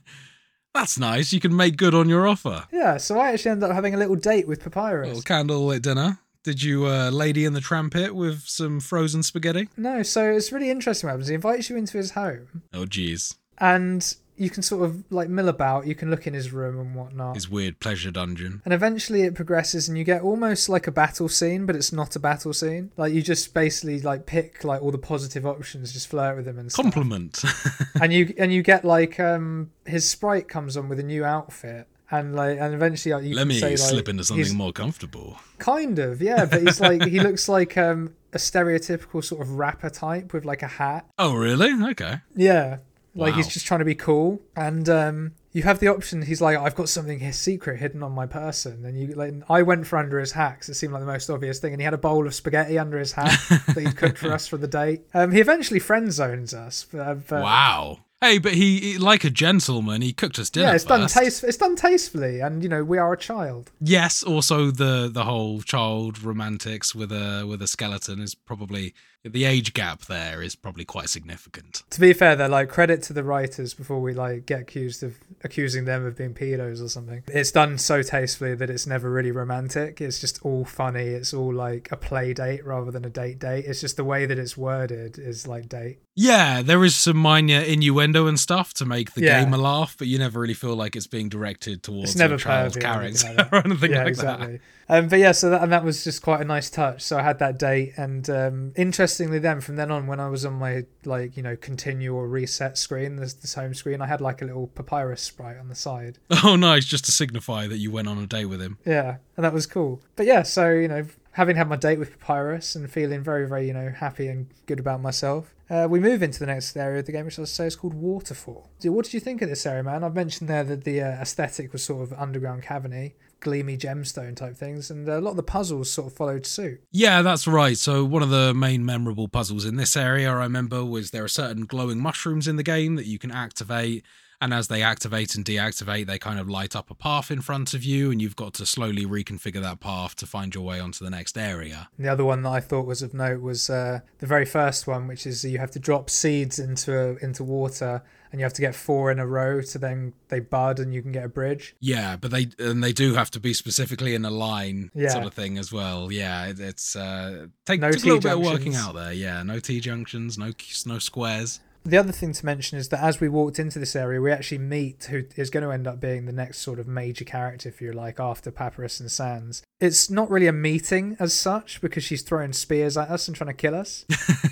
[0.75, 1.33] That's nice.
[1.33, 2.65] You can make good on your offer.
[2.73, 5.09] Yeah, so I actually ended up having a little date with Papyrus.
[5.09, 6.19] little candlelit dinner.
[6.45, 9.69] Did you uh, lady in the trampet with some frozen spaghetti?
[9.77, 11.29] No, so it's really interesting what happens.
[11.29, 13.35] He invites you into his home Oh, geez.
[13.59, 15.87] and you can sort of like mill about.
[15.87, 17.35] You can look in his room and whatnot.
[17.35, 18.63] His weird pleasure dungeon.
[18.65, 22.17] And eventually it progresses and you get almost like a battle scene, but it's not
[22.17, 22.91] a battle scene.
[22.97, 26.59] Like you just basically like pick like all the positive options, just flirt with him
[26.59, 26.85] and stuff.
[26.85, 27.43] Compliment.
[28.01, 31.87] and you and you get like um his sprite comes on with a new outfit.
[32.13, 35.39] And like, and eventually, like, you Let me say, like, slip into something more comfortable.
[35.59, 36.45] Kind of, yeah.
[36.45, 40.63] But he's like, he looks like um a stereotypical sort of rapper type with like
[40.63, 41.07] a hat.
[41.19, 41.73] Oh, really?
[41.91, 42.17] Okay.
[42.35, 42.79] Yeah.
[43.15, 44.41] Like he's just trying to be cool.
[44.57, 48.13] And um you have the option, he's like, I've got something here secret hidden on
[48.13, 48.85] my person.
[48.85, 51.59] And you like I went for under his hat it seemed like the most obvious
[51.59, 51.73] thing.
[51.73, 53.37] And he had a bowl of spaghetti under his hat
[53.67, 55.03] that he'd cooked for us for the date.
[55.15, 56.87] Um he eventually friend zones us.
[56.91, 57.99] But, uh, but- Wow.
[58.23, 60.67] Hey, but he, he- like a gentleman, he cooked us dinner.
[60.69, 63.73] Yeah, it's done taste it's done tastefully and you know, we are a child.
[63.81, 68.95] Yes, also the the whole child romantics with a with a skeleton is probably
[69.25, 71.83] the age gap there is probably quite significant.
[71.91, 75.19] To be fair, though, like credit to the writers before we like get accused of
[75.45, 77.23] accusing them of being pedos or something.
[77.29, 80.01] It's done so tastefully that it's never really romantic.
[80.01, 81.05] It's just all funny.
[81.05, 83.65] It's all like a play date rather than a date date.
[83.67, 85.99] It's just the way that it's worded is like date.
[86.17, 89.43] Yeah, there is some minor innuendo and stuff to make the Yeah.
[89.45, 92.35] game a laugh, but you never really feel like it's being directed towards It's never
[92.35, 93.53] a child pervy or anything character like that.
[93.53, 94.61] or anything yeah, like exactly.
[94.91, 97.03] Um, but yeah, so that and that was just quite a nice touch.
[97.03, 100.45] So I had that date, and um, interestingly, then from then on, when I was
[100.45, 104.43] on my like you know continual reset screen, this this home screen, I had like
[104.43, 106.19] a little papyrus sprite on the side.
[106.43, 108.79] Oh, nice, just to signify that you went on a day with him.
[108.85, 110.01] Yeah, and that was cool.
[110.17, 113.69] But yeah, so you know, having had my date with Papyrus and feeling very, very
[113.69, 117.07] you know happy and good about myself, uh, we move into the next area of
[117.07, 118.71] the game, which I'll say is called Waterfall.
[118.81, 120.03] So What did you think of this area, man?
[120.03, 124.57] I've mentioned there that the uh, aesthetic was sort of underground caverny, gleamy gemstone type
[124.57, 126.81] things, and a lot of the puzzles sort of followed suit.
[126.93, 127.77] Yeah, that's right.
[127.77, 131.29] So one of the main memorable puzzles in this area, I remember, was there are
[131.29, 134.05] certain glowing mushrooms in the game that you can activate,
[134.41, 137.75] And as they activate and deactivate, they kind of light up a path in front
[137.75, 141.05] of you, and you've got to slowly reconfigure that path to find your way onto
[141.05, 141.91] the next area.
[141.99, 145.07] The other one that I thought was of note was uh, the very first one,
[145.07, 148.03] which is you have to drop seeds into into water,
[148.33, 151.03] and you have to get four in a row, so then they bud and you
[151.03, 151.75] can get a bridge.
[151.81, 155.09] Yeah, but they and they do have to be specifically in a line Yeah.
[155.11, 156.11] sort of thing as well.
[156.13, 159.13] Yeah, it, it's uh take, No took a little T bit of working out there.
[159.13, 160.53] Yeah, no T junctions, no
[160.87, 161.61] no squares.
[161.83, 164.59] The other thing to mention is that as we walked into this area, we actually
[164.59, 167.81] meet who is going to end up being the next sort of major character, if
[167.81, 169.63] you like, after Papyrus and Sans.
[169.81, 173.49] It's not really a meeting as such because she's throwing spears at us and trying
[173.49, 174.05] to kill us.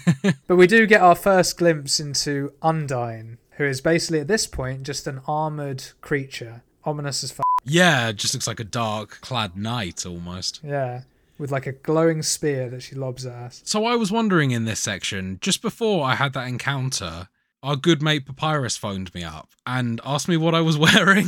[0.47, 4.85] but we do get our first glimpse into Undyne, who is basically at this point
[4.85, 7.45] just an armored creature, ominous as fuck.
[7.65, 10.61] Yeah, just looks like a dark clad knight almost.
[10.65, 11.03] Yeah,
[11.39, 13.61] with like a glowing spear that she lobs at us.
[13.65, 17.29] So I was wondering in this section, just before I had that encounter,
[17.63, 21.27] our good mate Papyrus phoned me up and asked me what I was wearing.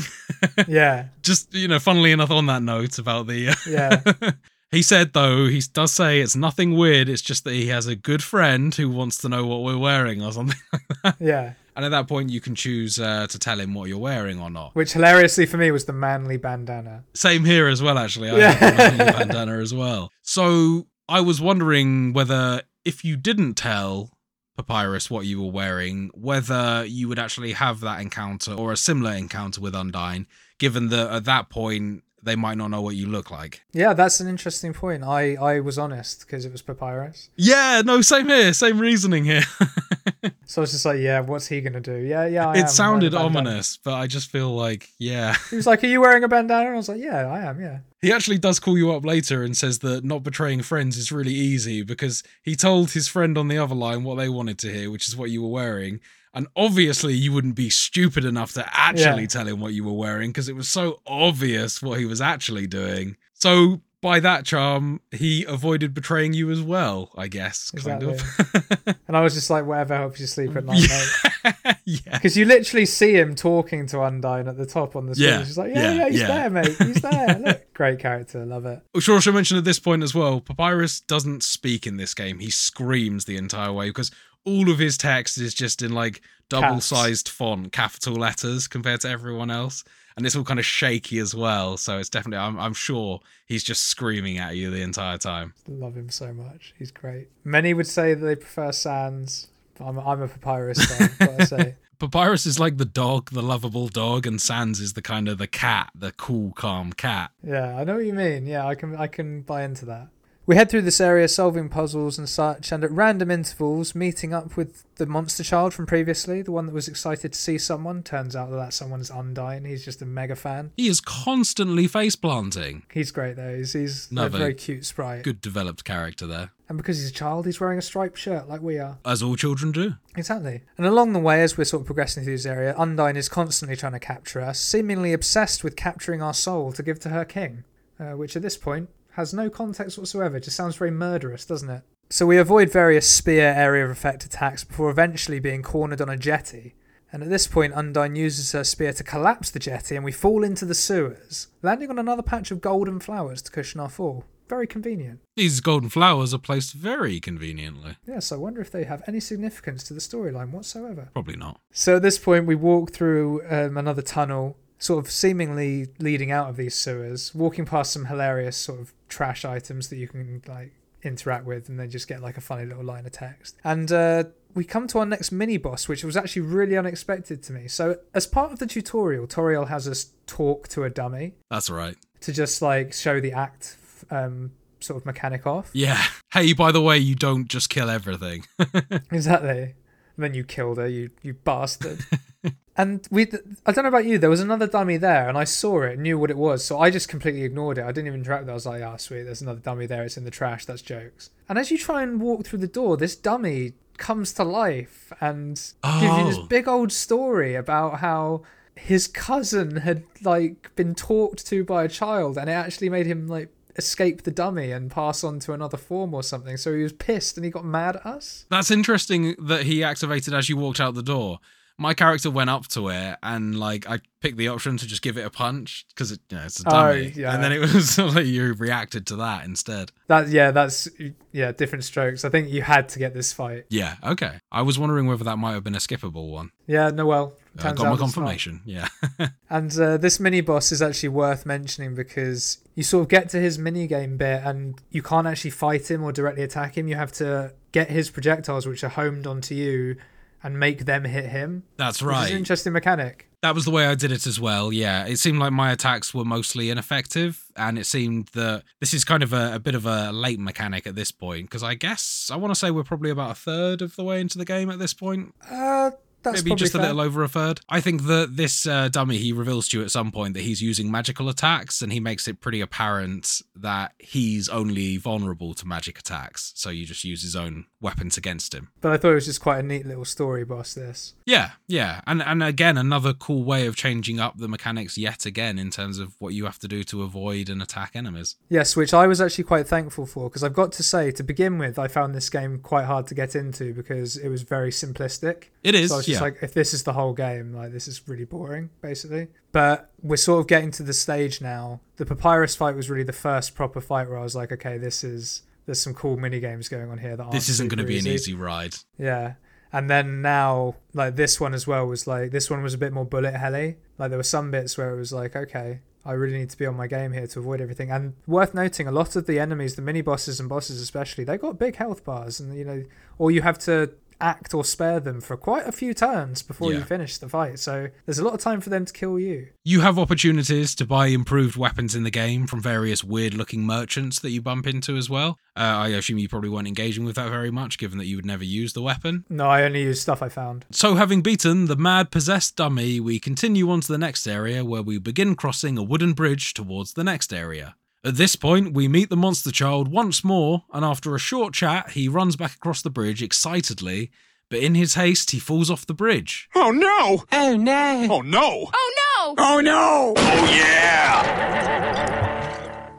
[0.69, 3.49] Yeah, just, you know, funnily enough, on that note about the.
[3.49, 4.31] Uh, yeah,
[4.71, 7.09] he said, though, he does say it's nothing weird.
[7.09, 10.23] It's just that he has a good friend who wants to know what we're wearing
[10.23, 11.17] or something like that.
[11.19, 11.53] yeah.
[11.81, 14.51] And at that point, you can choose uh, to tell him what you're wearing or
[14.51, 14.75] not.
[14.75, 17.05] Which hilariously for me was the manly bandana.
[17.15, 18.29] Same here as well, actually.
[18.29, 18.51] I Yeah.
[18.53, 20.13] have a manly bandana as well.
[20.21, 24.11] So I was wondering whether if you didn't tell
[24.59, 29.13] Papyrus what you were wearing, whether you would actually have that encounter or a similar
[29.15, 30.27] encounter with Undyne,
[30.59, 33.63] given that at that point they might not know what you look like.
[33.73, 35.03] Yeah, that's an interesting point.
[35.03, 37.31] I, I was honest because it was Papyrus.
[37.37, 39.43] Yeah, no, same here, same reasoning here.
[40.51, 41.95] So I was just like, yeah, what's he to do?
[41.95, 42.65] Yeah, yeah, I am.
[42.65, 43.51] it sounded wearing a bandana.
[43.51, 45.37] ominous, but I just feel like, yeah.
[45.49, 46.67] He was like, are you wearing a bandana?
[46.67, 47.79] And I was like, yeah, I am, yeah.
[48.03, 51.33] He actually does call you up later and says that not betraying friends is really
[51.33, 54.91] easy because he told his friend on the other line what they wanted to hear,
[54.91, 56.01] which is what you were wearing.
[56.33, 59.27] And obviously, you wouldn't be stupid enough to actually Yeah.
[59.29, 62.67] tell him what you were wearing because it was so obvious what he was actually
[62.67, 63.17] doing.
[63.35, 68.23] So, by that charm, he avoided betraying you as well, I guess, kind of.
[69.07, 71.77] And I was just like, whatever helps you sleep at night, mate.
[71.85, 72.13] yeah.
[72.13, 75.31] Because you literally see him talking to Undyne at the top on the screen.
[75.31, 76.27] Yeah, She's like, yeah, yeah, yeah, he's yeah.
[76.29, 76.77] there, mate.
[76.79, 77.39] He's there.
[77.45, 78.47] Look, great character.
[78.47, 78.81] Love it.
[78.95, 82.39] We should also mention at this point as well, Papyrus doesn't speak in this game.
[82.39, 84.13] He screams the entire way because
[84.45, 89.09] all of his text is just in like double sized font, capital letters compared to
[89.09, 89.85] everyone else.
[90.17, 91.77] And it's all kind of shaky as well.
[91.77, 95.55] So it's definitely, I'm, I'm sure he's just screaming at you the entire time.
[95.69, 96.75] Love him so much.
[96.79, 97.29] He's great.
[97.45, 99.49] Many would say that they prefer Sans.
[99.79, 101.77] I'm, I'm a Papyrus fan, gotta say.
[101.99, 105.47] Papyrus is like the dog, the lovable dog, and Sans is the kind of the
[105.47, 107.31] cat, the cool, calm cat.
[107.43, 108.47] Yeah, I know what you mean.
[108.47, 110.09] Yeah, I can I can buy into that.
[110.51, 114.57] We head through this area solving puzzles and such, and at random intervals meeting up
[114.57, 118.03] with the monster child from previously, the one that was excited to see someone.
[118.03, 119.65] Turns out that that someone is Undyne.
[119.65, 120.73] He's just a mega fan.
[120.77, 122.83] He is constantly face planting.
[122.93, 123.59] He's great though.
[123.59, 125.23] He's, he's a very cute sprite.
[125.23, 128.61] Good developed character there, And because he's a child, he's wearing a striped shirt like
[128.61, 128.99] we are.
[129.05, 129.95] as all children do.
[130.17, 130.63] Exactly.
[130.77, 133.77] And along the way, as we're sort of progressing through this area, Undyne is constantly
[133.77, 137.63] trying to capture us, seemingly obsessed with capturing our soul to give to her king,
[138.01, 140.41] uh, which at this point has no context whatsoever.
[140.41, 141.83] Just sounds very murderous, doesn't it?
[142.11, 146.17] So we avoid various spear area of effect attacks before eventually being cornered on a
[146.17, 146.75] jetty.
[147.13, 150.45] And at this point, Undyne uses her spear to collapse the jetty, and we fall
[150.45, 154.25] into the sewers, landing on another patch of golden flowers to cushion our fall.
[154.49, 155.21] Very convenient.
[155.37, 157.97] These golden flowers are placed very conveniently.
[158.07, 161.11] Yes, I wonder if they have any significance to the storyline whatsoever.
[161.13, 161.61] Probably not.
[161.73, 166.49] So at this point, we walk through um, another tunnel, sort of seemingly leading out
[166.49, 170.73] of these sewers, walking past some hilarious sort of trash items that you can like
[171.03, 173.57] interact with, and then just get like a funny little line of text.
[173.65, 177.53] And uh, we come to our next mini boss, which was actually really unexpected to
[177.53, 177.69] me.
[177.69, 181.97] So as part of the tutorial, Toriel has us talk to a dummy That's right.
[182.23, 183.77] to just like show the act
[184.11, 185.71] um, sort of mechanic off.
[185.75, 186.03] Yeah.
[186.33, 188.45] Hey, by the way, you don't just kill everything.
[189.11, 189.75] Exactly.
[190.17, 191.99] And then you killed her, you you bastard.
[192.77, 193.27] and we,
[193.67, 196.19] I don't know about you, there was another dummy there, and I saw it, knew
[196.19, 197.85] what it was, so I just completely ignored it.
[197.85, 198.53] I didn't even interact with it.
[198.53, 200.03] I was like, ah, sweet, there's another dummy there.
[200.05, 200.65] It's in the trash.
[200.65, 201.31] That's jokes.
[201.49, 205.57] And as you try and walk through the door, this dummy comes to life and
[205.83, 206.47] gives you this Oh.
[206.49, 208.43] big old story about how
[208.75, 213.29] his cousin had like been talked to by a child, and it actually made him
[213.29, 216.57] like escape the dummy and pass on to another form or something.
[216.57, 218.47] So he was pissed and he got mad at us.
[218.49, 221.39] That's interesting that he activated as you walked out the door.
[221.81, 225.17] My character went up to it and like I picked the option to just give
[225.17, 227.35] it a punch because it, you know, it's a Oh, dummy, yeah.
[227.35, 229.91] and then it was like you reacted to that instead.
[230.09, 230.89] That yeah, that's
[231.33, 232.23] yeah, different strokes.
[232.25, 233.65] I think you had to get this fight.
[233.71, 234.41] Yeah, okay.
[234.53, 236.51] I was wondering whether that might have been a skippable one.
[236.67, 237.99] Yeah, no, well, Uh, got my out it's not.
[237.99, 238.61] confirmation.
[238.67, 238.89] Yeah.
[239.49, 243.39] And uh, this mini boss is actually worth mentioning because you sort of get to
[243.41, 246.87] his mini game bit and you can't actually fight him or directly attack him.
[246.87, 249.97] You have to get his projectiles, which are homed onto you,
[250.43, 251.65] and make them hit him.
[251.77, 252.31] That's right.
[252.31, 253.29] interesting mechanic.
[253.43, 254.71] That was the way I did it as well.
[254.73, 259.03] Yeah, it seemed like my attacks were mostly ineffective, and it seemed that this is
[259.03, 261.47] kind of a, a bit of a late mechanic at this point.
[261.47, 264.21] Because I guess I want to say we're probably about a third of the way
[264.21, 265.35] into the game at this point.
[265.51, 267.61] Uh, that's Maybe just a little over a third.
[267.69, 270.63] I think that this uh, dummy he reveals to you at some point that he's
[270.63, 275.99] using magical attacks, and he makes it pretty apparent that he's only vulnerable to magic
[275.99, 276.53] attacks.
[276.57, 278.71] So you just use his own weapons against him.
[278.81, 280.75] But I thought it was just quite a neat little story boss.
[280.75, 281.15] This.
[281.25, 285.59] Yeah, yeah, and and again another cool way of changing up the mechanics yet again
[285.59, 288.37] in terms of what you have to do to avoid and attack enemies.
[288.49, 291.59] Yes, which I was actually quite thankful for because I've got to say, to begin
[291.59, 295.45] with, I found this game quite hard to get into because it was very simplistic.
[295.63, 296.25] It is, So Just yeah.
[296.25, 299.29] like, if this is the whole game, like this is really boring, basically.
[299.53, 301.81] But we're sort of getting to the stage now.
[301.97, 305.03] The papyrus fight was really the first proper fight where I was like, okay, this
[305.05, 307.85] is there's some cool mini games going on here that aren't this isn't going to
[307.85, 308.75] be an easy ride.
[308.99, 309.35] Yeah.
[309.73, 312.93] And then now, like this one as well was like this one was a bit
[312.93, 313.77] more bullet helly.
[313.99, 316.67] Like there were some bits where it was like, okay, I really need to be
[316.67, 317.91] on my game here to avoid everything.
[317.91, 321.37] And worth noting, a lot of the enemies, the mini bosses and bosses especially, they
[321.37, 322.85] got big health bars, and you know,
[323.19, 326.83] or you have to act or spare them for quite a few turns before you
[326.83, 327.59] finish the fight.
[327.59, 329.49] So there's a lot of time for them to kill you.
[329.65, 334.19] You have opportunities to buy improved weapons in the game from various weird looking merchants
[334.21, 335.39] that you bump into as well.
[335.57, 338.25] Uh, I assume you probably weren't engaging with that very much, given that you would
[338.25, 339.25] never use the weapon.
[339.29, 340.65] No, I only use stuff I found.
[340.71, 344.83] So, having beaten the mad possessed dummy, we continue on to the next area where
[344.83, 347.75] we begin crossing a wooden bridge towards the next area.
[348.03, 351.91] At this point, we meet the monster child once more, and after a short chat,
[351.91, 354.11] he runs back across the bridge excitedly,
[354.49, 356.49] but in his haste, he falls off the bridge.
[356.55, 357.25] Oh no!
[357.31, 358.09] Oh no!
[358.11, 358.71] Oh no!
[358.73, 359.35] Oh no!
[359.37, 360.15] Oh no!
[360.17, 361.91] Oh yeah!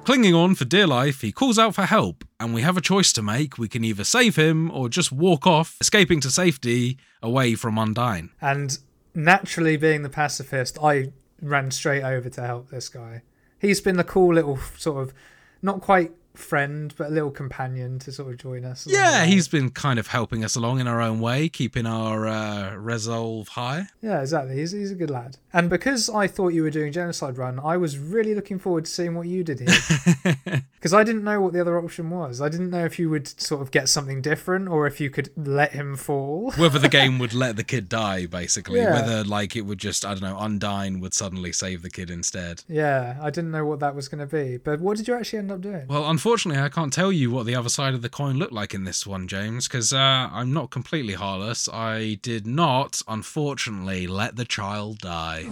[0.05, 3.11] Clinging on for dear life, he calls out for help, and we have a choice
[3.13, 3.57] to make.
[3.57, 8.29] We can either save him or just walk off, escaping to safety away from Undyne.
[8.39, 8.77] And
[9.15, 13.23] naturally, being the pacifist, I ran straight over to help this guy.
[13.61, 15.13] He's been the cool little sort of,
[15.61, 18.87] not quite friend, but a little companion to sort of join us.
[18.87, 22.75] Yeah, he's been kind of helping us along in our own way, keeping our uh,
[22.75, 23.87] resolve high.
[24.01, 24.57] Yeah, exactly.
[24.57, 25.37] He's, he's a good lad.
[25.53, 28.91] And because I thought you were doing Genocide Run, I was really looking forward to
[28.91, 30.63] seeing what you did here.
[30.81, 32.41] Because I didn't know what the other option was.
[32.41, 35.29] I didn't know if you would sort of get something different or if you could
[35.37, 36.51] let him fall.
[36.57, 38.79] Whether the game would let the kid die, basically.
[38.79, 38.93] Yeah.
[38.93, 42.63] Whether, like, it would just, I don't know, Undyne would suddenly save the kid instead.
[42.67, 44.57] Yeah, I didn't know what that was going to be.
[44.57, 45.85] But what did you actually end up doing?
[45.87, 48.75] Well, unfortunately, I can't tell you what the other side of the coin looked like
[48.75, 51.67] in this one, James, because uh, I'm not completely heartless.
[51.67, 55.45] I did not, unfortunately, let the child die.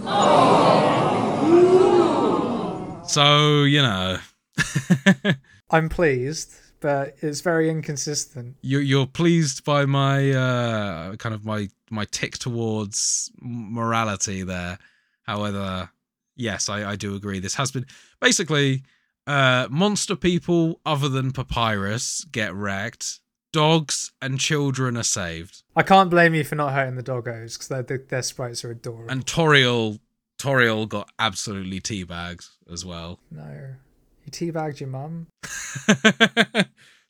[3.04, 4.18] So, you know,
[5.70, 8.54] I'm pleased, but it's very inconsistent.
[8.62, 14.78] you, you're pleased by my uh, kind of my my tick towards morality there.
[15.24, 15.90] However,
[16.36, 17.40] yes, I, I do agree.
[17.40, 17.86] This has been
[18.20, 18.84] basically
[19.26, 23.20] uh, monster people other than Papyrus get wrecked.
[23.52, 27.66] Dogs and children are saved, I can't blame you for not hurting the doggos because
[27.66, 29.10] their, their sprites are adorable.
[29.10, 29.98] and Toriel
[30.38, 33.18] Toriel got absolutely teabagged as well.
[33.32, 33.74] no.
[34.24, 35.26] You teabagged your mum?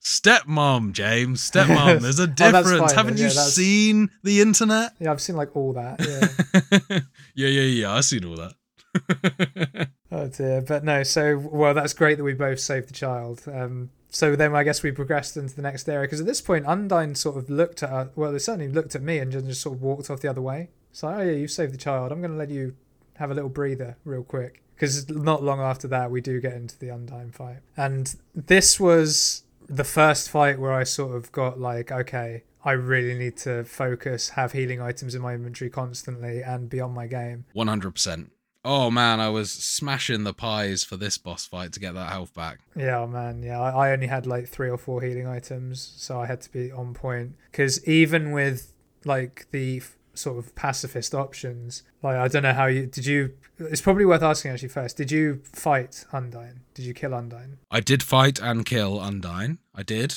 [0.03, 1.51] Stepmom, James.
[1.51, 2.01] Stepmom.
[2.03, 2.79] There's a Oh, difference.
[2.93, 4.93] fine Haven't you that's- seen the internet?
[4.99, 6.01] Yeah, I've seen like all that.
[6.01, 7.01] Yeah.
[7.35, 7.93] yeah, yeah, yeah.
[7.95, 8.55] I've seen all that.
[10.13, 10.63] oh dear.
[10.63, 13.43] But no, so, well, that's great that we both saved the child.
[13.53, 16.67] Um, so then I guess we progressed into the next area because at this point,
[16.67, 19.63] Undyne sort of looked at, her, well, they certainly looked at me and just, just
[19.63, 20.71] sort of walked off the other way.
[20.93, 22.11] So, oh yeah, you saved the child.
[22.13, 22.75] I'm going to let you
[23.17, 24.63] have a little breather real quick.
[24.75, 27.59] Because not long after that, we do get into the Undyne fight.
[27.77, 33.15] And this was the first fight where I sort of got like, okay, I really
[33.15, 37.45] need to focus, have healing items in my inventory constantly, and be on my game.
[37.55, 38.31] 100%.
[38.65, 42.35] Oh man, I was smashing the pies for this boss fight to get that health
[42.35, 42.59] back.
[42.77, 43.43] Yeah, oh, man.
[43.43, 46.53] Yeah, I, I only had like three or four healing items, so I had to
[46.53, 47.37] be on point.
[47.51, 48.75] Because even with
[49.07, 53.33] like the f- sort of pacifist options, like I don't know how you did you.
[53.59, 54.97] It's probably worth asking actually first.
[54.99, 56.59] Did you fight Undyne?
[56.75, 57.57] Did you kill Undyne?
[57.71, 59.57] I did fight and kill Undyne.
[59.75, 60.17] I did.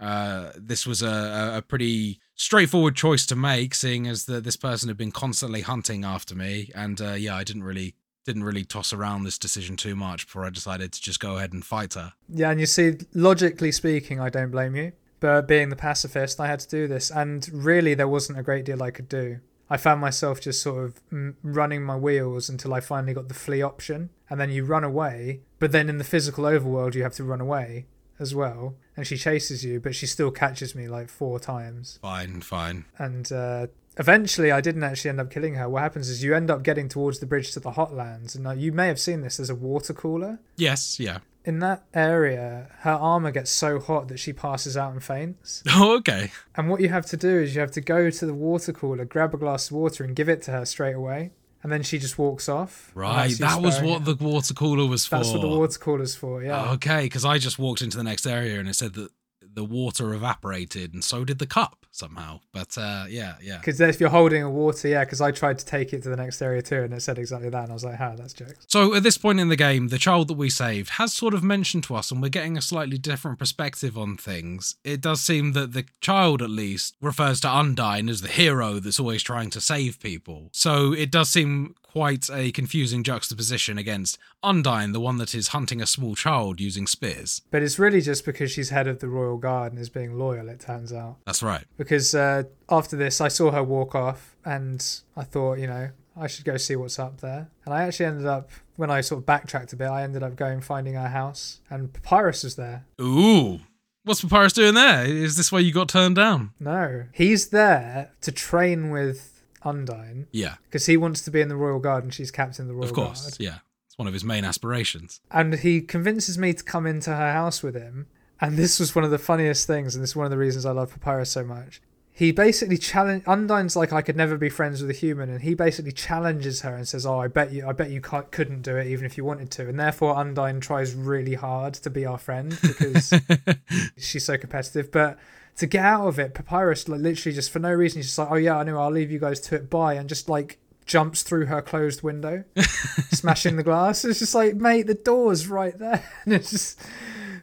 [0.00, 4.88] Uh, this was a- a pretty straightforward choice to make, seeing as that this person
[4.88, 8.92] had been constantly hunting after me, and uh, yeah, I didn't really didn't really toss
[8.92, 12.14] around this decision too much before I decided to just go ahead and fight her.
[12.28, 14.92] Yeah, and you see, logically speaking, I don't blame you.
[15.20, 18.64] But being the pacifist, I had to do this, and really, there wasn't a great
[18.64, 19.40] deal I could do.
[19.70, 23.34] I found myself just sort of mm, running my wheels until I finally got the
[23.34, 25.40] flee option, and then you run away.
[25.58, 27.86] But then in the physical overworld, you have to run away
[28.18, 31.98] as well, and she chases you, but she still catches me like four times.
[32.02, 32.84] Fine, fine.
[32.98, 33.66] And uh,
[33.98, 35.68] eventually, I didn't actually end up killing her.
[35.68, 38.52] What happens is you end up getting towards the bridge to the Hotlands, and uh,
[38.52, 39.36] you may have seen this.
[39.38, 41.18] There's a water cooler Yes, yeah.
[41.44, 42.68] in that area.
[42.80, 45.62] Her armor gets so hot that she passes out and faints.
[45.76, 46.30] Oh, okay.
[46.56, 49.04] And what you have to do is you have to go to the water cooler,
[49.04, 51.32] grab a glass of water, and give it to her straight away.
[51.64, 52.92] And then she just walks off.
[52.94, 54.12] Right, that was what her.
[54.12, 55.16] the water cooler was for.
[55.16, 56.44] That's what the water cooler's for.
[56.44, 56.72] Yeah.
[56.72, 59.10] Okay, because I just walked into the next area and it said that
[59.40, 62.40] the water evaporated and so did the cup somehow.
[62.52, 63.58] But uh, yeah, yeah.
[63.58, 65.04] Because if you're holding a water, yeah.
[65.04, 67.48] Because I tried to take it to the next area too, and it said exactly
[67.48, 69.88] that, and I was like, "Ha, that's jokes." So at this point in the game,
[69.88, 72.62] the child that we saved has sort of mentioned to us, and we're getting a
[72.62, 74.76] slightly different perspective on things.
[74.84, 79.00] It does seem that the child, at least, refers to Undyne as the hero that's
[79.00, 80.50] always trying to save people.
[80.52, 85.80] So it does seem quite a confusing juxtaposition against Undyne, the one that is hunting
[85.80, 87.42] a small child using spears.
[87.52, 90.48] But it's really just because she's head of the royal guard and is being loyal.
[90.48, 91.18] It turns out.
[91.24, 91.62] That's right.
[91.76, 94.84] Because uh, after this, I saw her walk off, and
[95.16, 97.48] I thought, you know, I should go see what's up there.
[97.64, 100.34] And I actually ended up, when I sort of backtracked a bit, I ended up
[100.34, 102.86] going finding her house, and Papyrus was there.
[103.00, 103.60] Ooh.
[104.02, 105.04] What's Papyrus doing there?
[105.06, 106.50] Is this why you got turned down?
[106.58, 109.33] No, he's there to train with
[109.64, 112.68] Undyne Yeah, because he wants to be in the royal guard, and she's captain of
[112.68, 112.98] the royal Guard.
[112.98, 113.22] of course.
[113.22, 113.36] guard.
[113.40, 113.58] Yeah.
[113.88, 115.20] It's one of his main aspirations.
[115.30, 118.06] and he convinces me to come into her house with him.
[118.40, 120.66] And this was one of the funniest things, and this is one of the reasons
[120.66, 121.80] I love Papyrus so much.
[122.16, 125.54] He basically challenge Undyne's like I could never be friends with a human, and he
[125.54, 128.86] basically challenges her and says, "Oh, I bet you, I bet you couldn't do it
[128.88, 132.56] even if you wanted to." And therefore, Undyne tries really hard to be our friend
[132.62, 133.12] because
[133.98, 134.90] she's so competitive.
[134.92, 135.18] But
[135.56, 138.30] to get out of it, Papyrus like literally just for no reason, he's just like,
[138.30, 141.22] "Oh yeah, I know, I'll leave you guys to it." Bye, and just like jumps
[141.22, 142.44] through her closed window,
[143.10, 144.04] smashing the glass.
[144.04, 146.80] It's just like, mate, the door's right there, and it's just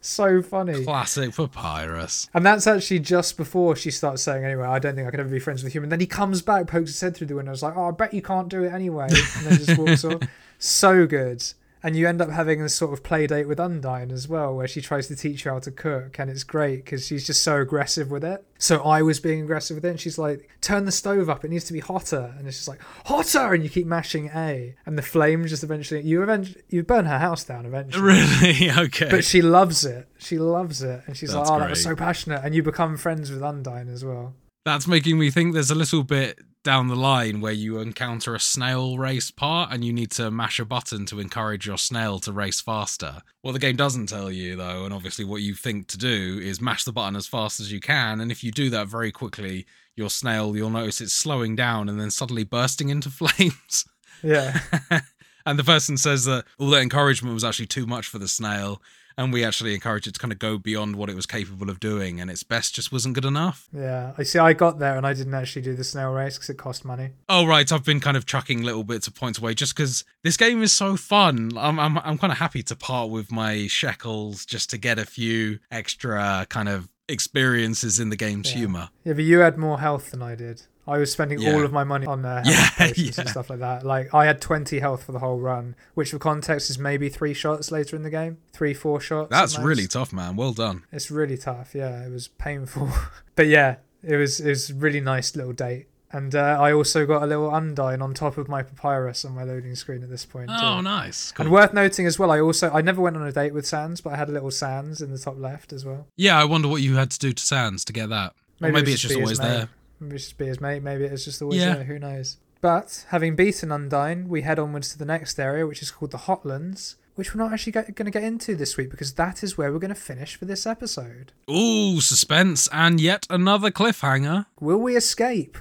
[0.01, 0.83] so funny.
[0.83, 2.27] Classic Papyrus.
[2.33, 5.29] And that's actually just before she starts saying, anyway, I don't think I could ever
[5.29, 5.89] be friends with a human.
[5.89, 8.13] Then he comes back, pokes his head through the window, is like, oh, I bet
[8.13, 9.07] you can't do it anyway.
[9.09, 10.21] And then just walks off.
[10.63, 11.43] So good.
[11.83, 14.67] And you end up having a sort of play date with Undyne as well, where
[14.67, 16.19] she tries to teach you how to cook.
[16.19, 18.45] And it's great because she's just so aggressive with it.
[18.59, 19.89] So I was being aggressive with it.
[19.89, 21.43] And she's like, turn the stove up.
[21.43, 22.35] It needs to be hotter.
[22.37, 23.53] And it's just like, hotter.
[23.53, 24.75] And you keep mashing A.
[24.85, 28.03] And the flame just eventually, you eventually, you burn her house down eventually.
[28.03, 28.69] Really?
[28.81, 29.09] Okay.
[29.09, 30.07] But she loves it.
[30.17, 31.03] She loves it.
[31.05, 32.41] And she's That's like, oh, that was so passionate.
[32.43, 34.33] And you become friends with Undyne as well.
[34.65, 38.39] That's making me think there's a little bit down the line where you encounter a
[38.39, 42.31] snail race part and you need to mash a button to encourage your snail to
[42.31, 43.21] race faster.
[43.41, 46.61] What the game doesn't tell you, though, and obviously what you think to do, is
[46.61, 48.21] mash the button as fast as you can.
[48.21, 49.65] And if you do that very quickly,
[49.95, 53.85] your snail, you'll notice it's slowing down and then suddenly bursting into flames.
[54.23, 54.59] Yeah.
[55.45, 58.81] and the person says that all that encouragement was actually too much for the snail.
[59.21, 61.79] And we actually encouraged it to kind of go beyond what it was capable of
[61.79, 63.67] doing, and its best just wasn't good enough.
[63.71, 64.13] yeah.
[64.17, 64.39] I see.
[64.39, 67.09] I got there and I didn't actually do the snail race because it cost money.
[67.29, 70.37] Oh right, I've been kind of chucking little bits of points away just because this
[70.37, 71.51] game is so fun.
[71.57, 75.05] I'm I'm I'm kind of happy to part with my shekels just to get a
[75.05, 78.57] few extra kind of experiences in the game's Yeah.
[78.59, 78.89] humor.
[79.03, 80.63] Yeah, but you had more health than I did.
[80.91, 81.53] I was spending Yeah.
[81.53, 82.47] all of my money on uh, health
[82.79, 83.85] Yeah, potions and stuff like that.
[83.85, 87.33] Like I had 20 health for the whole run, which for context is maybe three
[87.33, 89.29] shots later in the game, three, four shots.
[89.31, 90.35] That's really tough, man.
[90.35, 90.83] Well done.
[90.91, 91.73] It's really tough.
[91.73, 92.89] Yeah, it was painful,
[93.35, 95.87] but yeah, it was it was a really nice little date.
[96.13, 99.43] And uh, I also got a little Undyne on top of my papyrus on my
[99.43, 100.49] loading screen at this point.
[100.51, 100.81] Oh, too.
[100.81, 101.31] nice.
[101.31, 101.45] Cool.
[101.45, 104.01] And worth noting as well, I also I never went on a date with Sans,
[104.01, 106.07] but I had a little Sans in the top left as well.
[106.17, 108.33] yeah, I wonder what you had to do to Sans to get that.
[108.61, 109.69] or maybe it's just always there.
[110.01, 110.83] Maybe it's just be his mate.
[110.83, 111.75] Maybe it's just always Yeah.
[111.75, 111.83] there.
[111.85, 112.37] Who knows?
[112.59, 116.17] But having beaten Undyne, we head onwards to the next area, which is called the
[116.19, 119.71] Hotlands, which we're not actually going to get into this week because that is where
[119.71, 121.31] we're going to finish for this episode.
[121.49, 124.45] Ooh, suspense and yet another cliffhanger.
[124.59, 125.57] Will we escape?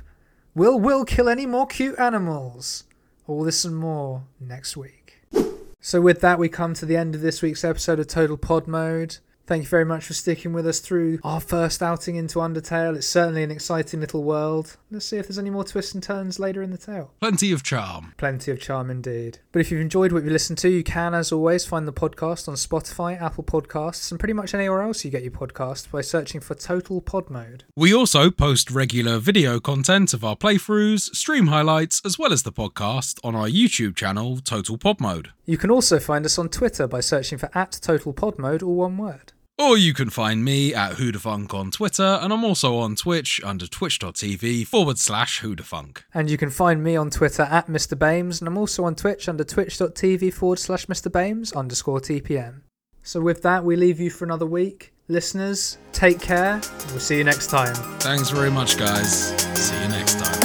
[0.55, 2.85] Will Will kill any more cute animals?
[3.27, 5.23] All this and more next week.
[5.81, 8.67] So with that, we come to the end of this week's episode of Total Pod
[8.67, 9.17] Mode.
[9.51, 12.95] Thank you very much for sticking with us through our first outing into Undertale.
[12.95, 14.77] It's certainly an exciting little world.
[14.93, 17.13] Let's see if there's any more twists and turns later in the tale.
[17.19, 18.15] Plenty of charm.
[18.17, 19.41] Plenty of charm indeed.
[19.51, 22.47] But if you've enjoyed what you listened to, you can, as always, find the podcast
[22.47, 26.41] on Spotify, Apple Podcasts, and pretty much anywhere else you get your podcast by searching
[26.41, 27.65] for Total Pod Mode.
[27.75, 32.53] We also post regular video content of our playthroughs, stream highlights, as well as the
[32.53, 35.33] podcast on our YouTube channel, Total Pod Mode.
[35.45, 38.77] You can also find us on Twitter by searching for at Total Pod Mode, all
[38.77, 39.33] one word.
[39.61, 43.67] Or you can find me at Whodahfunk on Twitter, and I'm also on Twitch under
[43.67, 45.99] twitch.tv forward slash Whodahfunk.
[46.15, 47.99] And you can find me on Twitter at Mr.
[47.99, 51.13] Bames, and I'm also on Twitch under twitch.tv forward slash Mr.
[51.13, 52.63] Bames underscore TPM.
[53.03, 54.95] So with that, we leave you for another week.
[55.09, 56.55] Listeners, take care.
[56.55, 57.75] And we'll see you next time.
[57.99, 59.29] Thanks very much, guys.
[59.59, 60.40] See you next time.